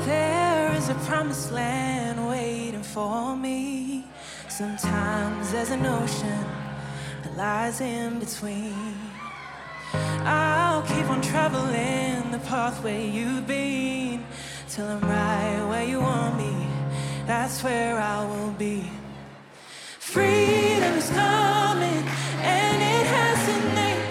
There 0.06 0.76
is 0.76 0.90
a 0.90 0.96
promised 1.10 1.52
land 1.52 2.28
waiting 2.30 2.84
for 2.84 3.36
me. 3.36 4.06
Sometimes 4.48 5.52
there's 5.52 5.72
an 5.72 5.88
ocean 5.88 6.46
that 7.24 7.36
lies 7.36 7.82
in 7.82 8.20
between. 8.20 8.96
I'll 9.92 10.84
keep 10.84 11.10
on 11.10 11.22
traveling 11.24 12.30
the 12.30 12.40
pathway 12.46 13.10
you've 13.10 13.48
been 13.48 14.24
till 14.76 14.88
I'm 14.88 15.00
right 15.00 15.66
where 15.70 15.86
you 15.86 16.02
want 16.02 16.36
me. 16.38 16.68
That's 17.26 17.64
where 17.64 17.98
I 17.98 18.26
will 18.26 18.52
be. 18.52 18.92
Freedom 20.00 20.94
is 20.96 21.10
coming, 21.12 22.04
and 22.44 22.78
it 22.96 23.06
has 23.16 23.40
a 23.56 23.74
name. 23.74 24.05